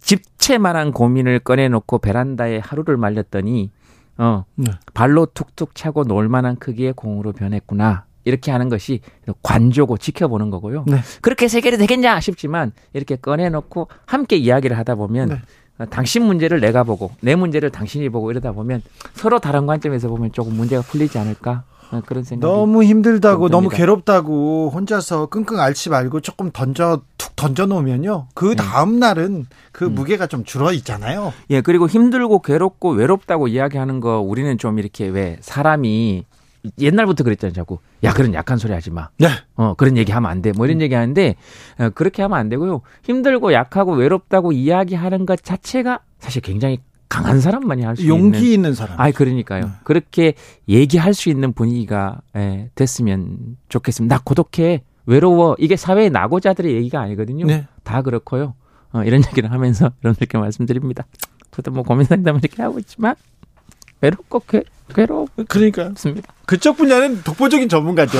집채만한 0.00 0.92
고민을 0.92 1.40
꺼내놓고 1.40 1.98
베란다에 1.98 2.58
하루를 2.58 2.96
말렸더니 2.96 3.70
어 4.18 4.44
네. 4.54 4.70
발로 4.94 5.26
툭툭 5.26 5.74
차고 5.74 6.04
놀 6.04 6.28
만한 6.28 6.56
크기의 6.56 6.92
공으로 6.92 7.32
변했구나. 7.32 8.04
이렇게 8.24 8.52
하는 8.52 8.68
것이 8.68 9.00
관조고 9.42 9.98
지켜보는 9.98 10.50
거고요. 10.50 10.84
네. 10.86 10.98
그렇게 11.20 11.48
해결이 11.48 11.76
되겠냐 11.76 12.20
싶지만 12.20 12.72
이렇게 12.92 13.16
꺼내놓고 13.16 13.88
함께 14.06 14.36
이야기를 14.36 14.78
하다 14.78 14.94
보면 14.94 15.28
네. 15.28 15.42
어, 15.78 15.86
당신 15.86 16.24
문제를 16.24 16.60
내가 16.60 16.84
보고 16.84 17.10
내 17.20 17.34
문제를 17.34 17.70
당신이 17.70 18.08
보고 18.10 18.30
이러다 18.30 18.52
보면 18.52 18.82
서로 19.14 19.38
다른 19.38 19.66
관점에서 19.66 20.08
보면 20.08 20.32
조금 20.32 20.54
문제가 20.54 20.82
풀리지 20.82 21.18
않을까 21.18 21.64
어, 21.68 21.71
그런 22.00 22.24
생각이 22.24 22.50
너무 22.50 22.82
힘들다고 22.82 23.48
좀 23.48 23.52
너무. 23.52 23.68
괴롭다고 23.68 24.70
혼자서 24.74 25.26
끙끙 25.26 25.60
앓지 25.60 25.90
말고 25.90 26.20
조금 26.20 26.50
던져 26.50 27.02
툭 27.18 27.36
던져 27.36 27.66
놓으면요. 27.66 28.28
그 28.34 28.56
다음 28.56 28.98
날은 28.98 29.46
그 29.72 29.84
무게가 29.84 30.26
좀 30.26 30.44
줄어 30.44 30.72
있잖아요. 30.72 31.32
예, 31.50 31.60
그리고 31.60 31.88
힘들고 31.88 32.40
괴롭고 32.40 32.92
외롭다고 32.92 33.48
이야기하는 33.48 34.00
거 34.00 34.20
우리는 34.20 34.56
좀 34.58 34.78
이렇게 34.78 35.06
왜 35.06 35.36
사람이 35.40 36.24
옛날부터 36.78 37.24
그랬잖아요, 37.24 37.54
자꾸. 37.54 37.78
야, 38.04 38.12
그런 38.12 38.34
약한 38.34 38.56
소리 38.56 38.72
하지 38.72 38.92
마. 38.92 39.08
네. 39.18 39.28
어, 39.56 39.74
그런 39.74 39.96
얘기 39.96 40.12
하면 40.12 40.30
안 40.30 40.42
돼. 40.42 40.52
뭐 40.52 40.66
이런 40.66 40.80
얘기 40.80 40.94
하는데, 40.94 41.34
어, 41.78 41.90
그렇게 41.90 42.22
하면 42.22 42.38
안 42.38 42.48
되고요. 42.48 42.82
힘들고 43.02 43.52
약하고 43.52 43.94
외롭다고 43.94 44.52
이야기하는 44.52 45.26
것 45.26 45.42
자체가 45.42 46.00
사실 46.20 46.40
굉장히 46.40 46.78
강한 47.12 47.40
사람만이 47.40 47.82
할 47.82 47.96
수 47.96 48.02
있는. 48.02 48.16
용기 48.16 48.54
있는 48.54 48.74
사람. 48.74 48.98
아이, 48.98 49.12
그러니까요. 49.12 49.70
그렇게 49.84 50.34
얘기할 50.68 51.12
수 51.14 51.28
있는 51.28 51.52
분위기가 51.52 52.20
예, 52.36 52.70
됐으면 52.74 53.58
좋겠습니다. 53.68 54.16
나 54.16 54.22
고독해. 54.24 54.82
외로워. 55.04 55.56
이게 55.58 55.76
사회의 55.76 56.08
낙오자들의 56.10 56.74
얘기가 56.74 57.00
아니거든요. 57.00 57.46
네. 57.46 57.66
다 57.82 58.02
그렇고요. 58.02 58.54
어, 58.92 59.02
이런 59.04 59.22
얘기를 59.28 59.50
하면서 59.52 59.90
여러분들께 60.04 60.38
말씀드립니다. 60.38 61.04
저도 61.50 61.70
뭐 61.70 61.82
고민 61.82 62.06
상담을 62.06 62.40
이렇게 62.42 62.62
하고 62.62 62.78
있지만 62.78 63.14
외롭고 64.02 64.40
괴, 64.40 64.62
괴롭습니다. 64.94 65.44
그러니까 65.48 65.90
그쪽 66.44 66.76
분야는 66.76 67.22
독보적인 67.22 67.68
전문가죠. 67.70 68.18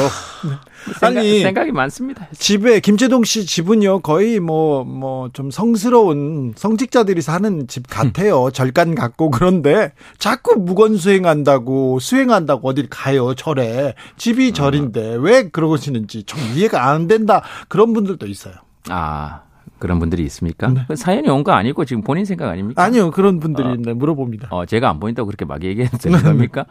생각, 1.00 1.20
아니. 1.20 1.40
생각이 1.42 1.70
많습니다. 1.72 2.26
집에 2.38 2.80
김재동 2.80 3.24
씨 3.24 3.44
집은요 3.44 4.00
거의 4.00 4.40
뭐 4.40 4.84
뭐 4.84 5.28
좀 5.32 5.50
성스러운 5.50 6.54
성직자들이 6.56 7.20
사는 7.20 7.66
집 7.68 7.86
같아요 7.88 8.50
절간 8.52 8.94
같고 8.94 9.30
그런데 9.30 9.92
자꾸 10.18 10.56
무건 10.58 10.96
수행한다고 10.96 11.98
수행한다고 12.00 12.68
어딜 12.68 12.88
가요 12.88 13.34
절에 13.34 13.94
집이 14.16 14.52
절인데 14.52 15.16
왜 15.20 15.48
그러시는지 15.50 16.22
좀 16.24 16.40
이해가 16.54 16.90
안 16.90 17.06
된다 17.06 17.42
그런 17.68 17.92
분들도 17.92 18.26
있어요 18.26 18.54
아 18.88 19.42
그런 19.82 19.98
분들이 19.98 20.22
있습니까? 20.24 20.72
그 20.88 20.94
사연이 20.96 21.28
온 21.28 21.42
거 21.44 21.52
아니고 21.52 21.84
지금 21.84 22.02
본인 22.02 22.24
생각 22.24 22.48
아닙니까? 22.48 22.82
아니요 22.82 23.10
그런 23.10 23.40
분들이 23.40 23.66
있는데 23.68 23.92
물어봅니다 23.92 24.48
어, 24.50 24.64
제가 24.64 24.88
안 24.88 25.00
보인다고 25.00 25.26
그렇게 25.26 25.44
막 25.44 25.62
얘기해도 25.62 25.98
되는 25.98 26.22
겁니까? 26.22 26.64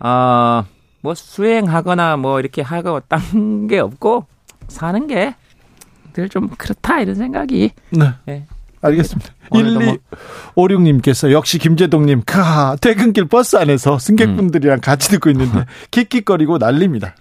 아, 0.00 0.64
뭐 1.00 1.14
수행하거나 1.14 2.16
뭐 2.16 2.40
이렇게 2.40 2.60
하고 2.62 3.00
딴 3.00 3.66
게 3.68 3.78
없고 3.78 4.26
사는 4.68 5.06
게 5.06 5.34
늘 6.16 6.28
좀 6.28 6.48
그렇다 6.56 7.00
이런 7.00 7.14
생각이 7.16 7.70
네 7.90 8.06
예. 8.28 8.44
알겠습니다. 8.82 9.32
오늘도 9.50 9.80
뭐- 9.80 9.96
1256님께서 10.54 11.32
역시 11.32 11.58
김재동님, 11.58 12.22
카, 12.26 12.76
퇴근길 12.80 13.24
버스 13.24 13.56
안에서 13.56 13.98
승객분들이랑 13.98 14.80
같이 14.80 15.08
듣고 15.10 15.30
있는데 15.30 15.64
킥킥거리고 15.90 16.58
난립니다. 16.58 17.14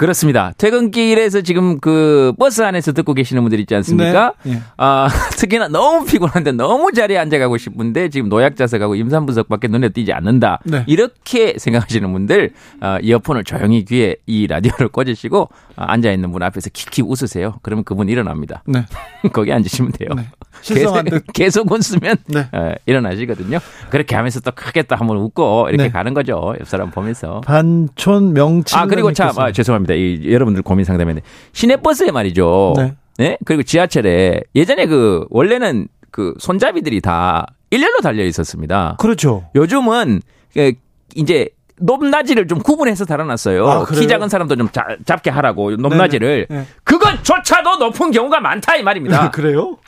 그렇습니다. 0.00 0.54
퇴근길에서 0.56 1.42
지금 1.42 1.78
그 1.78 2.32
버스 2.38 2.62
안에서 2.62 2.92
듣고 2.92 3.12
계시는 3.12 3.42
분들 3.42 3.60
있지 3.60 3.74
않습니까? 3.74 4.32
네. 4.44 4.52
예. 4.52 4.62
아, 4.78 5.08
특히나 5.36 5.68
너무 5.68 6.06
피곤한데 6.06 6.52
너무 6.52 6.90
자리에 6.90 7.18
앉아가고 7.18 7.58
싶은데 7.58 8.08
지금 8.08 8.30
노약 8.30 8.56
자석하고 8.56 8.94
임산부석밖에 8.94 9.68
눈에 9.68 9.90
띄지 9.90 10.14
않는다. 10.14 10.60
네. 10.64 10.84
이렇게 10.86 11.58
생각하시는 11.58 12.10
분들 12.10 12.52
어, 12.80 12.96
이어폰을 13.02 13.44
조용히 13.44 13.84
귀에 13.84 14.16
이 14.24 14.46
라디오를 14.46 14.88
꽂으시고 14.92 15.42
어, 15.42 15.48
앉아 15.76 16.10
있는 16.10 16.32
분 16.32 16.42
앞에서 16.44 16.70
킥킥 16.72 17.04
웃으세요. 17.06 17.58
그러면 17.60 17.84
그분 17.84 18.08
일어납니다. 18.08 18.62
네. 18.66 18.86
거기 19.34 19.52
앉으시면 19.52 19.92
돼요. 19.92 20.08
네. 20.16 20.28
계속, 20.62 21.04
듯. 21.04 21.24
계속 21.34 21.70
웃으면 21.70 22.16
네. 22.26 22.48
어, 22.52 22.72
일어나시거든요. 22.86 23.58
그렇게 23.90 24.16
하면서 24.16 24.40
또 24.40 24.50
크게 24.52 24.84
또 24.84 24.96
한번 24.96 25.18
웃고 25.18 25.68
이렇게 25.68 25.84
네. 25.84 25.90
가는 25.90 26.14
거죠. 26.14 26.54
옆 26.58 26.66
사람 26.66 26.90
보면서. 26.90 27.42
반촌 27.42 28.32
명칭. 28.32 28.78
아 28.78 28.86
그리고 28.86 29.12
참 29.12 29.38
아, 29.38 29.52
죄송합니다. 29.52 29.89
이, 29.94 30.32
여러분들 30.32 30.62
고민 30.62 30.84
상담인데 30.84 31.22
시내버스에 31.52 32.10
말이죠. 32.10 32.74
네. 32.76 32.94
네. 33.18 33.38
그리고 33.44 33.62
지하철에 33.62 34.40
예전에 34.54 34.86
그 34.86 35.26
원래는 35.30 35.88
그 36.10 36.34
손잡이들이 36.38 37.00
다 37.00 37.46
일렬로 37.70 37.98
달려 38.02 38.24
있었습니다. 38.24 38.96
그렇죠. 38.98 39.48
요즘은 39.54 40.22
그 40.54 40.72
이제 41.14 41.48
높낮이를 41.82 42.46
좀 42.46 42.58
구분해서 42.58 43.04
달아놨어요. 43.04 43.66
아? 43.68 43.84
키 43.86 44.06
작은 44.06 44.28
사람도 44.28 44.56
좀 44.56 44.68
자- 44.70 44.96
잡게 45.06 45.30
하라고 45.30 45.70
높낮이를. 45.76 46.46
네네. 46.48 46.60
네. 46.62 46.66
그것조차도 46.84 47.76
높은 47.76 48.10
경우가 48.10 48.40
많다 48.40 48.76
이 48.76 48.82
말입니다. 48.82 49.30
그래요? 49.32 49.78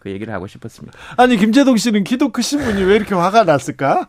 그 0.00 0.10
얘기를 0.10 0.32
하고 0.32 0.46
싶었습니다. 0.46 0.98
아니 1.16 1.36
김재동 1.36 1.76
씨는 1.76 2.04
키도 2.04 2.30
크신 2.30 2.60
분이 2.60 2.82
왜 2.84 2.96
이렇게 2.96 3.14
화가 3.14 3.44
났을까? 3.44 4.08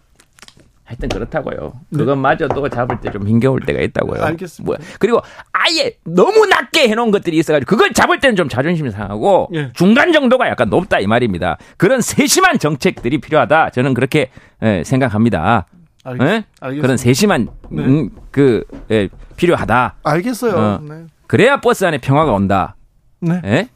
하여튼 0.92 1.08
그렇다고요. 1.10 1.72
그것마저도 1.96 2.68
잡을 2.70 3.00
때 3.00 3.12
좀 3.12 3.28
힘겨울 3.28 3.62
때가 3.62 3.82
있다고요. 3.82 4.20
네. 4.20 4.26
알겠습니다. 4.26 4.66
뭐, 4.66 4.78
그리고 5.00 5.22
아예 5.52 5.98
너무 6.06 6.46
낮게 6.46 6.88
해놓은 6.90 7.12
것들이 7.12 7.38
있어가지고 7.38 7.70
그걸 7.70 7.92
잡을 7.94 8.20
때는 8.20 8.36
좀 8.38 8.48
자존심이 8.50 8.90
상하고 8.92 9.50
예. 9.54 9.72
중간 9.74 10.14
정도가 10.14 10.48
약간 10.50 10.70
높다 10.70 11.00
이 11.00 11.08
말입니다. 11.08 11.58
그런 11.78 12.00
세심한 12.02 12.58
정책들이 12.60 13.20
필요하다. 13.20 13.72
저는 13.72 13.94
그렇게 13.94 14.30
예, 14.64 14.84
생각합니다. 14.86 15.66
알겠- 16.06 16.22
예? 16.22 16.46
알겠습니다. 16.62 16.82
그런 16.82 16.98
세심한 16.98 17.48
네. 17.70 17.84
음, 17.86 18.10
그 18.32 18.64
예, 18.92 19.10
필요하다. 19.36 19.96
알겠어요. 20.04 20.56
어. 20.56 20.80
네. 20.82 21.06
그래야 21.28 21.60
버스 21.62 21.84
안에 21.86 21.98
평화가 22.00 22.32
온다. 22.32 22.76
네. 23.20 23.42
예? 23.46 23.70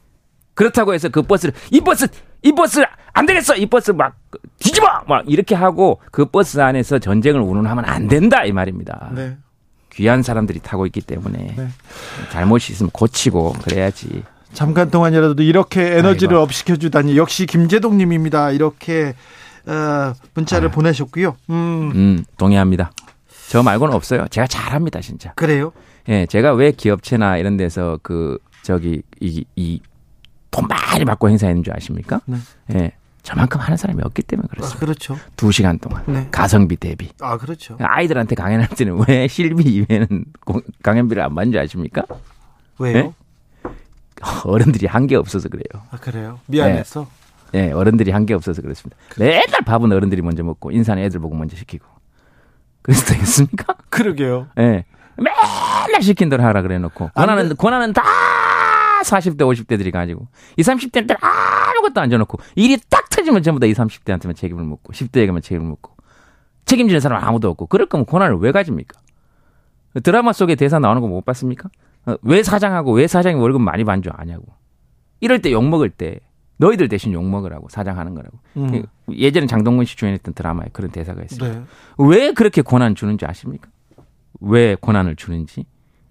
그렇다고 0.54 0.94
해서 0.94 1.08
그 1.10 1.20
버스를 1.22 1.54
이 1.70 1.80
버스 1.82 2.06
이 2.46 2.52
버스 2.52 2.80
안 3.12 3.26
되겠어 3.26 3.56
이 3.56 3.66
버스 3.66 3.90
막 3.90 4.14
뒤집어 4.60 4.86
막 5.08 5.24
이렇게 5.26 5.54
하고 5.54 6.00
그 6.12 6.26
버스 6.26 6.60
안에서 6.60 6.98
전쟁을 6.98 7.40
운운하면 7.40 7.84
안 7.84 8.06
된다 8.06 8.44
이 8.44 8.52
말입니다. 8.52 9.10
네. 9.14 9.36
귀한 9.92 10.22
사람들이 10.22 10.60
타고 10.60 10.86
있기 10.86 11.00
때문에 11.00 11.54
네. 11.56 11.68
잘못이 12.30 12.72
있으면 12.72 12.90
고치고 12.90 13.54
그래야지. 13.64 14.22
잠깐 14.52 14.90
동안이라도 14.90 15.42
이렇게 15.42 15.96
에너지를. 15.98 16.36
up시켜 16.36 16.76
주다니 16.76 17.16
역시 17.16 17.46
김제동 17.46 17.96
님입니다. 17.98 18.52
이렇게 18.52 19.14
어, 19.66 20.12
문자를 20.34 20.68
아유. 20.68 20.74
보내셨고요. 20.74 21.36
음. 21.50 21.92
음 21.94 22.24
동의합니다. 22.36 22.92
저 23.48 23.62
말고는 23.62 23.94
없어요. 23.94 24.26
제가 24.28 24.46
잘합니다 24.46 25.00
진짜. 25.00 25.32
그래요? 25.34 25.72
예, 26.08 26.26
제가 26.26 26.52
왜 26.52 26.70
기업체나 26.70 27.38
이런 27.38 27.56
데서 27.56 27.98
그 28.02 28.38
저기 28.62 29.02
이 29.20 29.44
이 29.56 29.80
돈 30.56 30.68
많이 30.68 31.04
받고 31.04 31.28
행사했는 31.28 31.62
줄 31.62 31.74
아십니까? 31.74 32.20
네. 32.26 32.38
예. 32.74 32.92
저만큼 33.22 33.60
하는 33.60 33.76
사람이 33.76 34.00
없기 34.04 34.22
때문에 34.22 34.46
아, 34.48 34.54
그렇습니다. 34.54 34.78
그렇죠. 34.80 35.18
두 35.36 35.50
시간 35.50 35.78
동안 35.80 36.04
네. 36.06 36.28
가성비 36.30 36.76
대비 36.76 37.10
아, 37.20 37.36
그렇죠. 37.36 37.76
아이들한테 37.80 38.36
강연할 38.36 38.68
때는 38.68 39.02
왜 39.08 39.26
실비 39.26 39.64
이외에는 39.64 40.24
공- 40.44 40.62
강연비를 40.82 41.22
안 41.24 41.34
받는 41.34 41.50
줄 41.52 41.60
아십니까? 41.60 42.02
왜요? 42.78 42.94
네? 42.94 43.12
어른들이 44.44 44.86
한 44.86 45.06
게 45.06 45.16
없어서 45.16 45.48
그래요. 45.48 45.82
아, 45.90 45.96
그래요. 45.98 46.38
미안해서. 46.46 47.06
예, 47.54 47.70
어른들이 47.72 48.10
한 48.12 48.26
게 48.26 48.34
없어서 48.34 48.62
그렇습니다. 48.62 48.96
맨날 49.18 49.44
밥은 49.64 49.90
어른들이 49.92 50.22
먼저 50.22 50.42
먹고 50.42 50.70
인사는 50.70 51.02
애들 51.02 51.20
보고 51.20 51.34
먼저 51.34 51.56
시키고. 51.56 51.84
그래서 52.82 53.04
되겠습니까? 53.12 53.74
그러게요. 53.90 54.46
예. 54.58 54.84
맨날 55.16 56.02
시킨 56.02 56.28
대로 56.28 56.42
하라 56.44 56.62
그래 56.62 56.78
놓고. 56.78 57.06
안 57.14 57.26
권한은, 57.26 57.56
권한은 57.56 57.92
다 57.92 58.02
40대, 59.04 59.38
50대들이 59.40 59.90
가지고. 59.90 60.28
20, 60.56 60.74
30대는 60.92 61.16
아무것도 61.20 62.00
안 62.00 62.10
줘놓고. 62.10 62.38
일이 62.54 62.78
딱 62.88 63.08
터지면 63.10 63.42
전부 63.42 63.60
다 63.60 63.66
20, 63.66 63.78
30대한테만 64.04 64.34
책임을 64.36 64.64
묻고. 64.64 64.92
10대에게만 64.92 65.42
책임을 65.42 65.66
묻고. 65.68 65.96
책임지는 66.64 67.00
사람 67.00 67.22
아무도 67.22 67.48
없고. 67.50 67.66
그럴 67.66 67.86
거면 67.86 68.06
권한을 68.06 68.36
왜 68.38 68.52
가집니까? 68.52 69.00
드라마 70.02 70.32
속에 70.32 70.54
대사 70.56 70.78
나오는 70.78 71.00
거 71.00 71.08
못 71.08 71.24
봤습니까? 71.24 71.68
어, 72.06 72.16
왜 72.22 72.42
사장하고 72.42 72.92
왜 72.92 73.06
사장이 73.06 73.36
월급 73.40 73.62
많이 73.62 73.82
반주 73.84 74.10
아냐고. 74.12 74.44
이럴 75.20 75.40
때 75.40 75.50
욕먹을 75.52 75.90
때 75.90 76.20
너희들 76.58 76.88
대신 76.88 77.12
욕먹으라고 77.12 77.68
사장하는 77.68 78.14
거라고. 78.14 78.38
음. 78.56 78.82
예전에 79.10 79.46
장동건 79.46 79.84
씨 79.86 79.96
주연했던 79.96 80.34
드라마에 80.34 80.68
그런 80.72 80.90
대사가 80.90 81.22
있어요. 81.22 81.52
네. 81.52 81.62
왜 81.98 82.32
그렇게 82.32 82.62
권한 82.62 82.94
주는지 82.94 83.24
아십니까? 83.26 83.68
왜 84.40 84.74
권한을 84.76 85.16
주는지? 85.16 85.64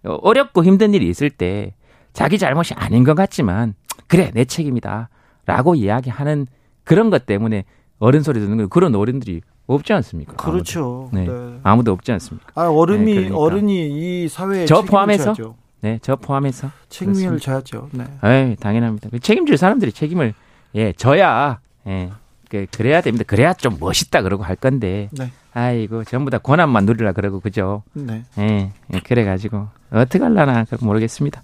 어, 0.04 0.14
어렵고 0.22 0.64
힘든 0.64 0.94
일이 0.94 1.08
있을 1.10 1.30
때 1.30 1.76
자기 2.16 2.40
잘못이 2.40 2.74
아닌 2.76 3.04
것 3.04 3.14
같지만 3.14 3.76
그래 4.08 4.32
내 4.34 4.46
책임이다 4.46 5.10
라고 5.46 5.76
이야기하는 5.76 6.48
그런 6.84 7.10
것 7.10 7.26
때문에 7.26 7.66
어른 8.00 8.24
소리 8.24 8.40
듣는 8.40 8.58
거 8.58 8.68
그런 8.68 8.96
어른들이 8.96 9.42
없지 9.68 9.94
않습니까? 9.94 10.34
그렇죠. 10.36 11.10
아무도, 11.12 11.18
네. 11.18 11.28
네. 11.28 11.60
아무도 11.64 11.92
없지 11.92 12.12
않습니까? 12.14 12.48
아, 12.56 12.68
어른이 12.70 13.06
네, 13.06 13.14
그러니까. 13.16 13.38
어른이 13.38 14.24
이 14.24 14.28
사회에 14.30 14.66
저 14.66 14.82
포함해서? 14.82 15.34
져야죠. 15.34 15.56
네, 15.82 16.00
저 16.02 16.16
포함해서 16.16 16.72
책임을. 16.90 17.40
져야죠. 17.40 17.90
네. 17.92 18.06
에이, 18.24 18.56
당연합니다. 18.60 19.10
그 19.10 19.20
책임질 19.20 19.58
사람들이 19.58 19.92
책임을 19.92 20.34
예 20.76 20.94
져야 20.94 21.60
예 21.88 22.12
그, 22.50 22.66
그래야 22.72 23.02
됩니다. 23.02 23.26
그래야 23.28 23.54
좀 23.54 23.78
멋있다 23.80 24.22
그러고 24.22 24.44
할 24.44 24.56
건데 24.56 25.10
네. 25.12 25.32
아이고 25.54 26.04
전부 26.04 26.30
다 26.30 26.38
권한만 26.38 26.86
누리라 26.86 27.12
그러고 27.12 27.40
그죠? 27.40 27.84
네. 27.94 28.24
예, 28.38 28.72
예, 28.94 29.00
그래 29.00 29.24
가지고 29.26 29.68
어떻게 29.92 30.24
할라나 30.24 30.66
모르겠습니다. 30.80 31.42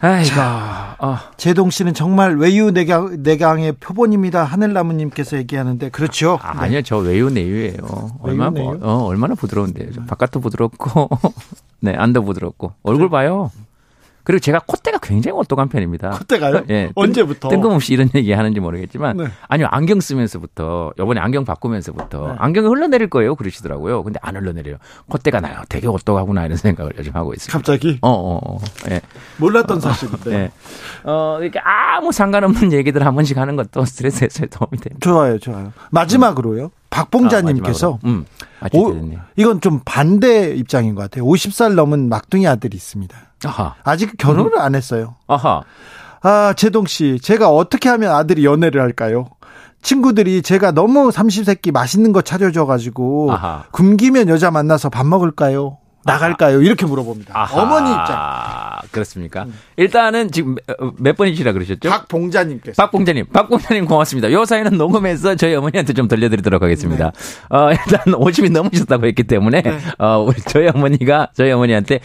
아이고, 0.00 0.34
어, 0.98 1.16
제동 1.36 1.70
씨는 1.70 1.94
정말 1.94 2.36
외유 2.36 2.70
내강, 2.70 3.22
내강의 3.22 3.72
표본입니다. 3.72 4.44
하늘나무님께서 4.44 5.36
얘기하는데 5.38 5.88
그렇죠. 5.90 6.38
아, 6.42 6.52
아니요 6.62 6.82
저 6.82 6.98
외유 6.98 7.30
내유예요. 7.30 7.78
얼마나 8.20 8.50
외유, 8.50 8.64
뭐-? 8.64 8.78
어 8.82 9.04
얼마나 9.04 9.34
부드러운데요. 9.34 9.92
저 9.92 10.04
바깥도 10.04 10.40
부드럽고 10.40 11.08
네 11.80 11.94
안도 11.94 12.22
부드럽고 12.22 12.72
얼굴 12.82 13.08
봐요. 13.08 13.50
그리고 14.24 14.40
제가 14.40 14.60
콧대가 14.66 14.98
굉장히 14.98 15.36
오똑한 15.38 15.68
편입니다. 15.68 16.10
콧대가요? 16.10 16.62
예, 16.70 16.86
뜬- 16.86 16.92
언제부터? 16.94 17.48
뜬금없이 17.50 17.92
이런 17.92 18.08
얘기 18.14 18.32
하는지 18.32 18.58
모르겠지만 18.58 19.16
네. 19.18 19.26
아니요 19.48 19.68
안경 19.70 20.00
쓰면서부터 20.00 20.92
요번에 20.98 21.20
안경 21.20 21.44
바꾸면서부터 21.44 22.28
네. 22.28 22.34
안경이 22.38 22.66
흘러내릴 22.68 23.08
거예요 23.10 23.34
그러시더라고요. 23.34 24.02
근데 24.02 24.18
안 24.22 24.36
흘러내려요. 24.36 24.76
콧대가 25.08 25.40
나요. 25.40 25.60
되게 25.68 25.86
오똑하구나 25.86 26.46
이런 26.46 26.56
생각을 26.56 26.92
요즘 26.98 27.14
하고 27.14 27.34
있습니다. 27.34 27.52
갑자기 27.56 27.98
어, 28.00 28.08
어, 28.10 28.40
어. 28.54 28.58
예. 28.90 29.00
몰랐던 29.36 29.80
사실인데. 29.80 30.32
예. 30.34 30.50
어, 31.04 31.38
이렇게 31.42 31.58
아무 31.60 32.10
상관없는 32.12 32.72
얘기들 32.72 33.04
한 33.04 33.14
번씩 33.14 33.36
하는 33.36 33.56
것도 33.56 33.84
스트레스 33.84 34.24
해소에 34.24 34.46
도움이 34.46 34.78
됩니다. 34.78 34.98
좋아요, 35.00 35.38
좋아요. 35.38 35.72
마지막으로요. 35.90 36.70
박봉자님께서 36.90 37.98
아. 38.02 38.06
음. 38.06 38.24
아. 38.60 38.68
이건 39.36 39.60
좀 39.60 39.80
반대 39.84 40.50
입장인 40.54 40.94
것 40.94 41.02
같아요. 41.02 41.24
50살 41.26 41.74
넘은 41.74 42.08
막둥이 42.08 42.46
아들이 42.46 42.76
있습니다. 42.76 43.16
아하. 43.46 43.74
아직 43.84 44.16
결혼을 44.18 44.58
안 44.58 44.74
했어요. 44.74 45.14
아하. 45.26 45.62
아, 46.22 46.54
제동 46.56 46.86
씨, 46.86 47.18
제가 47.20 47.50
어떻게 47.50 47.88
하면 47.90 48.12
아들이 48.12 48.44
연애를 48.44 48.80
할까요? 48.80 49.28
친구들이 49.82 50.40
제가 50.42 50.70
너무 50.72 51.10
삼시세끼 51.10 51.70
맛있는 51.70 52.12
거 52.12 52.22
차려줘가지고 52.22 53.32
아하. 53.32 53.64
굶기면 53.72 54.28
여자 54.28 54.50
만나서 54.50 54.88
밥 54.88 55.06
먹을까요? 55.06 55.76
나갈까요? 56.06 56.60
이렇게 56.60 56.84
물어봅니다. 56.84 57.32
아하. 57.34 57.62
어머니 57.62 57.90
입장. 57.90 58.16
그렇습니까? 58.90 59.46
일단은 59.76 60.30
지금 60.32 60.54
몇- 60.66 60.76
몇 60.98 61.16
번이시라 61.16 61.52
그러셨죠? 61.52 61.88
박봉자님께서. 61.88 62.82
박봉자님, 62.82 63.26
박봉자님 63.32 63.86
고맙습니다. 63.86 64.30
요 64.30 64.44
사연은 64.44 64.76
녹음해서 64.76 65.34
저희 65.36 65.54
어머니한테 65.54 65.94
좀 65.94 66.06
들려드리도록 66.08 66.62
하겠습니다. 66.62 67.12
어, 67.48 67.70
일단 67.70 68.00
50이 68.20 68.52
넘으셨다고 68.52 69.06
했기 69.06 69.22
때문에, 69.24 69.62
네. 69.62 69.78
어, 69.98 70.18
우리 70.26 70.36
저희 70.42 70.68
어머니가 70.68 71.30
저희 71.34 71.50
어머니한테 71.52 72.00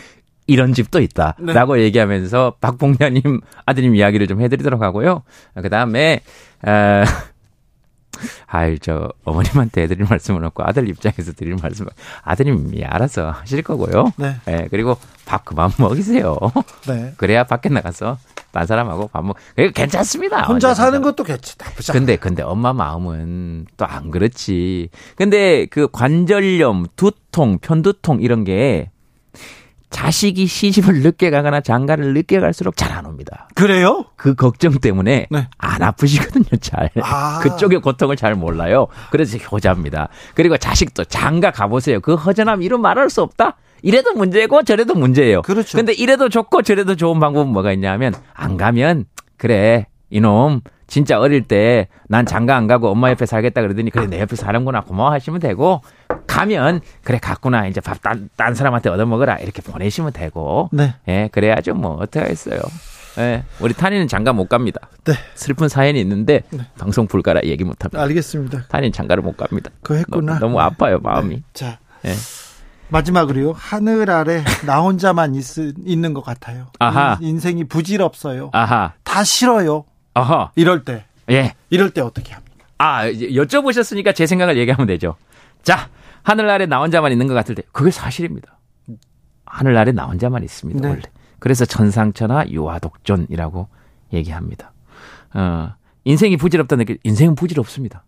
이런 0.49 0.73
집도 0.73 0.99
있다. 0.99 1.35
네. 1.39 1.53
라고 1.53 1.79
얘기하면서 1.79 2.55
박봉자님 2.59 3.41
아드님 3.65 3.95
이야기를 3.95 4.27
좀 4.27 4.41
해드리도록 4.41 4.81
하고요. 4.81 5.23
그 5.62 5.69
다음에, 5.69 6.21
어, 6.67 7.03
아이, 8.47 8.79
저, 8.79 9.09
어머님한테 9.23 9.88
드릴 9.88 10.05
말씀은 10.09 10.43
없고 10.43 10.63
아들 10.63 10.89
입장에서 10.89 11.31
드릴 11.33 11.55
말씀은 11.62 11.89
아드님이 12.23 12.83
알아서 12.83 13.29
하실 13.31 13.62
거고요. 13.62 14.12
네. 14.17 14.35
예, 14.47 14.67
그리고 14.69 14.97
밥 15.25 15.45
그만 15.45 15.71
먹이세요. 15.77 16.38
네. 16.88 17.13
그래야 17.17 17.43
밖에 17.45 17.69
나가서 17.69 18.17
딴 18.51 18.65
사람하고 18.65 19.09
밥 19.09 19.23
먹, 19.23 19.38
괜찮습니다. 19.75 20.41
혼자 20.43 20.73
사는. 20.73 21.01
것도 21.01 21.23
괜찮, 21.23 21.55
나쁘지 21.59 21.91
않아요. 21.91 21.99
근데 21.99 22.15
근데 22.17 22.41
엄마 22.41 22.73
마음은 22.73 23.67
또 23.77 23.85
안 23.85 24.09
그렇지. 24.12 24.89
근데 25.15 25.67
그 25.67 25.88
관절염, 25.91 26.88
두통, 26.95 27.59
편두통 27.59 28.21
이런 28.21 28.43
게 28.43 28.89
자식이 29.89 30.45
시집을 30.45 31.02
늦게 31.02 31.30
가거나 31.32 31.62
장가를 31.62 32.13
늦게 32.13 32.39
갈수록 32.39 32.75
잘 32.78 32.89
안 32.99 33.06
옵니다. 33.06 33.47
그래요? 33.56 34.06
그 34.15 34.36
걱정 34.36 34.73
때문에 34.73 35.28
네. 35.30 35.47
안 35.58 35.82
아프시거든요, 35.82 36.58
잘. 36.60 36.89
아. 37.02 37.39
그쪽의 37.43 37.80
고통을 37.82 38.15
잘 38.17 38.36
몰라요. 38.36 38.88
그래서 39.12 39.38
효자입니다. 39.38 40.10
그리고 40.36 40.58
자식도 40.58 41.06
장가 41.06 41.52
가보세요. 41.52 42.02
그 42.02 42.15
허전함 42.15 42.62
이런 42.62 42.82
말할 42.82 43.10
수 43.10 43.21
없다? 43.21 43.56
이래도 43.82 44.13
문제고 44.13 44.63
저래도 44.63 44.95
문제예요. 44.95 45.43
그렇죠. 45.43 45.78
근데 45.78 45.93
이래도 45.93 46.28
좋고 46.30 46.63
저래도 46.63 46.95
좋은 46.95 47.19
방법은 47.19 47.47
뭐가 47.54 47.71
있냐면 47.73 48.13
안 48.34 48.58
가면 48.58 49.06
그래 49.38 49.88
이놈 50.10 50.62
진짜 50.88 51.19
어릴 51.19 51.43
때 51.43 51.88
난 52.10 52.25
장가 52.25 52.56
안 52.58 52.65
가고 52.65 52.89
엄마 52.89 53.12
옆에 53.12 53.28
살겠다 53.28 53.62
그러더니 53.62 53.91
그래 53.91 54.08
내 54.08 54.19
옆에 54.19 54.36
사는구나 54.36 54.82
고마워 54.82 55.12
하시면 55.12 55.39
되고 55.39 55.82
가면 56.30 56.82
그래 57.04 57.18
갔구나 57.22 57.68
이제 57.68 57.82
밥딴 57.82 58.30
딴 58.36 58.54
사람한테 58.56 58.89
얻어먹어라 58.89 59.38
이렇게 59.38 59.62
보내시면 59.62 60.13
되고 60.13 60.70
네. 60.72 60.94
예 61.08 61.28
그래야죠 61.32 61.74
뭐 61.74 61.96
어떻게 61.96 62.20
하겠어요 62.20 62.62
예 63.18 63.44
우리 63.60 63.74
탄이는 63.74 64.08
장가 64.08 64.32
못 64.34 64.48
갑니다 64.48 64.80
네. 65.06 65.13
슬픈 65.34 65.68
사연이 65.68 66.00
있는데 66.02 66.44
방송 66.78 67.08
불가라 67.08 67.42
얘기 67.46 67.63
못 67.63 67.84
합니다 67.84 68.02
알겠습니다. 68.04 68.65
탄이는 68.70 68.92
장가를 68.92 69.24
못 69.24 69.36
갑니다 69.36 69.72
그거 69.82 69.96
했구나. 69.96 70.34
너무, 70.39 70.39
너무 70.58 70.60
아파요 70.62 71.00
마음이 71.02 71.36
네. 71.38 71.42
자. 71.54 71.80
예. 72.06 72.13
마지막으로요. 72.89 73.54
하늘 73.56 74.10
아래 74.10 74.44
나 74.65 74.80
혼자만 74.82 75.36
있, 75.36 75.44
있는 75.86 76.13
것 76.15 76.24
같아요. 76.24 76.68
아하. 76.80 77.18
인- 77.22 77.30
인생이 77.30 77.65
부질없어요. 77.65 78.50
아하 78.54 78.94
다 79.04 79.24
싫어요. 79.24 79.86
어허 80.15 80.52
이럴 80.56 80.84
때. 80.86 81.06
예 81.30 81.54
이럴 81.70 81.92
때 81.92 82.02
어떻게 82.02 82.34
합니까? 82.34 82.50
아, 82.80 83.06
여쭤보셨으니까 83.08 84.15
제 84.15 84.26
생각을 84.26 84.58
얘기하면 84.58 84.88
되죠. 84.88 85.15
자, 85.63 85.89
하늘 86.23 86.49
아래 86.49 86.65
나 86.65 86.79
혼자만 86.79 87.12
있는 87.12 87.27
것 87.27 87.34
같을 87.34 87.55
때, 87.55 87.63
그게 87.71 87.91
사실입니다. 87.91 88.58
하늘 89.45 89.77
아래 89.77 89.91
나 89.91 90.05
혼자만 90.05 90.43
있습니다, 90.43 90.79
네. 90.82 90.88
원래. 90.89 91.01
그래서 91.39 91.65
천상천하 91.65 92.45
유화독존이라고 92.49 93.67
얘기합니다. 94.13 94.73
어, 95.34 95.73
인생이 96.03 96.38
부질없다는 96.38 96.86
게, 96.86 96.97
인생은 97.03 97.36
부질없습니다. 97.36 98.03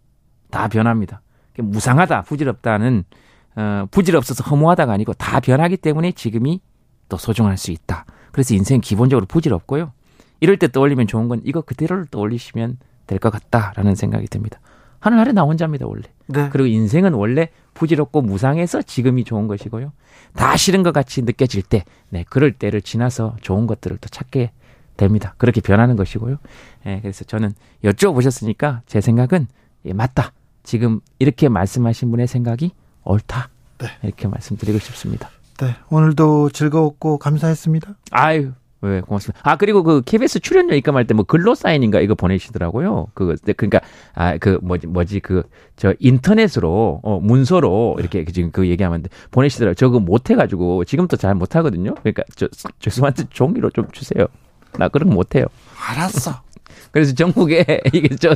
다 0.49 0.67
변합니다. 0.67 1.21
무상하다, 1.57 2.23
부질없다는, 2.23 3.03
어, 3.55 3.85
부질없어서 3.91 4.43
허무하다가 4.43 4.93
아니고 4.93 5.13
다 5.13 5.39
변하기 5.39 5.77
때문에 5.77 6.11
지금이 6.13 6.61
또 7.09 7.17
소중할 7.17 7.57
수 7.57 7.71
있다. 7.71 8.05
그래서 8.31 8.53
인생은 8.55 8.81
기본적으로 8.81 9.25
부질없고요. 9.25 9.91
이럴 10.39 10.57
때 10.57 10.67
떠올리면 10.69 11.07
좋은 11.07 11.27
건 11.27 11.41
이거 11.43 11.61
그대로를 11.61 12.05
떠올리시면 12.07 12.77
될 13.07 13.19
것 13.19 13.29
같다라는 13.29 13.95
생각이 13.95 14.27
듭니다. 14.27 14.59
하늘 15.01 15.19
아래 15.19 15.31
나 15.33 15.41
혼자입니다 15.41 15.87
원래. 15.87 16.03
네. 16.27 16.47
그리고 16.49 16.67
인생은 16.67 17.13
원래 17.13 17.49
부질없고 17.73 18.21
무상해서 18.21 18.81
지금이 18.83 19.25
좋은 19.25 19.47
것이고요. 19.47 19.91
다 20.35 20.55
싫은 20.55 20.83
것 20.83 20.93
같이 20.93 21.23
느껴질 21.23 21.63
때, 21.63 21.83
네, 22.09 22.23
그럴 22.29 22.53
때를 22.53 22.81
지나서 22.81 23.35
좋은 23.41 23.67
것들을 23.67 23.97
또 23.97 24.07
찾게 24.07 24.51
됩니다. 24.95 25.33
그렇게 25.37 25.59
변하는 25.59 25.95
것이고요. 25.95 26.37
예, 26.85 26.99
그래서 27.01 27.25
저는 27.25 27.51
여쭤보셨으니까 27.83 28.81
제 28.85 29.01
생각은 29.01 29.47
예, 29.85 29.93
맞다. 29.93 30.31
지금 30.63 30.99
이렇게 31.17 31.49
말씀하신 31.49 32.11
분의 32.11 32.27
생각이 32.27 32.71
옳다. 33.03 33.49
네. 33.79 33.87
이렇게 34.03 34.27
말씀드리고 34.27 34.77
싶습니다. 34.77 35.29
네. 35.57 35.75
오늘도 35.89 36.51
즐거웠고 36.51 37.17
감사했습니다. 37.17 37.95
아유, 38.11 38.51
왜 38.81 39.01
고맙습니다. 39.01 39.39
아 39.43 39.55
그리고 39.57 39.83
그 39.83 40.01
KBS 40.03 40.39
출연료 40.39 40.73
입금할 40.75 41.05
때뭐 41.05 41.23
근로 41.23 41.53
사인인가 41.55 41.99
이거 42.01 42.15
보내시더라고요. 42.15 43.07
그거 43.13 43.35
그러니까 43.55 43.79
아 44.13 44.37
그 44.37 44.59
뭐지 44.61 44.87
뭐지 44.87 45.19
그 45.19 45.43
저 45.75 45.93
인터넷으로 45.99 46.99
어 47.03 47.19
문서로 47.19 47.95
이렇게 47.99 48.23
지금 48.25 48.51
그 48.51 48.67
얘기하면 48.67 49.05
보내시더라고요. 49.31 49.73
저거 49.75 49.99
못 49.99 50.29
해가지고 50.29 50.85
지금도 50.85 51.17
잘 51.17 51.33
못 51.35 51.55
하거든요. 51.55 51.95
그러니까 51.95 52.23
저 52.35 52.47
죄송한데 52.79 53.25
종이로 53.29 53.69
좀 53.71 53.87
주세요. 53.91 54.27
나 54.77 54.87
그런 54.89 55.09
거 55.09 55.15
못 55.15 55.35
해요. 55.35 55.45
알았어. 55.89 56.41
그래서 56.91 57.13
전국에 57.13 57.65
이게 57.93 58.15
저 58.17 58.35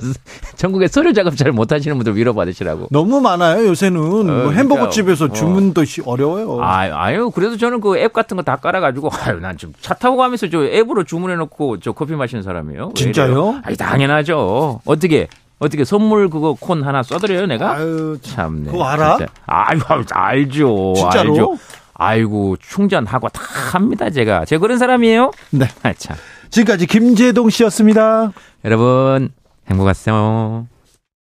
전국에 0.55 0.87
서류 0.87 1.13
작업 1.13 1.35
잘 1.37 1.51
못하시는 1.51 1.95
분들 1.97 2.15
위로 2.15 2.33
받으시라고. 2.33 2.87
너무 2.91 3.19
많아요. 3.21 3.65
요새는 3.67 3.99
뭐 4.27 4.51
햄버거 4.51 4.89
진짜. 4.89 4.95
집에서 4.95 5.25
어. 5.25 5.31
주문도 5.33 5.83
시- 5.85 6.01
어려워요. 6.05 6.61
아, 6.61 6.87
아유, 6.91 7.31
그래도 7.31 7.57
저는 7.57 7.81
그 7.81 7.97
앱 7.97 8.13
같은 8.13 8.37
거 8.37 8.43
다 8.43 8.57
깔아가지고, 8.57 9.09
아유, 9.25 9.39
난 9.39 9.57
지금 9.57 9.73
차 9.81 9.93
타고 9.93 10.17
가면서 10.17 10.49
저 10.49 10.63
앱으로 10.65 11.03
주문해놓고 11.03 11.79
저 11.79 11.91
커피 11.93 12.13
마시는 12.15 12.43
사람이에요. 12.43 12.87
왜 12.87 12.93
진짜요? 12.93 13.59
아니, 13.63 13.75
당연하죠. 13.75 14.81
어떻게, 14.85 15.27
어떻게 15.59 15.83
선물 15.85 16.29
그거 16.29 16.55
콘 16.59 16.83
하나 16.83 17.01
써드려요, 17.03 17.45
내가? 17.47 17.71
아유, 17.77 18.17
참네. 18.21 18.71
그거 18.71 18.83
알아? 18.85 19.17
진짜. 19.17 19.31
아유, 19.47 19.79
알죠. 20.11 20.93
진짜로? 20.95 21.31
알죠. 21.31 21.57
아이고, 21.97 22.57
충전하고 22.59 23.29
다 23.29 23.41
합니다, 23.71 24.09
제가. 24.09 24.45
제가 24.45 24.59
그런 24.59 24.77
사람이에요? 24.77 25.31
네. 25.51 25.65
아, 25.83 25.93
참. 25.93 26.15
지금까지 26.55 26.87
김재동 26.87 27.49
씨였습니다. 27.49 28.31
여러분, 28.63 29.33
행복하세요. 29.69 30.67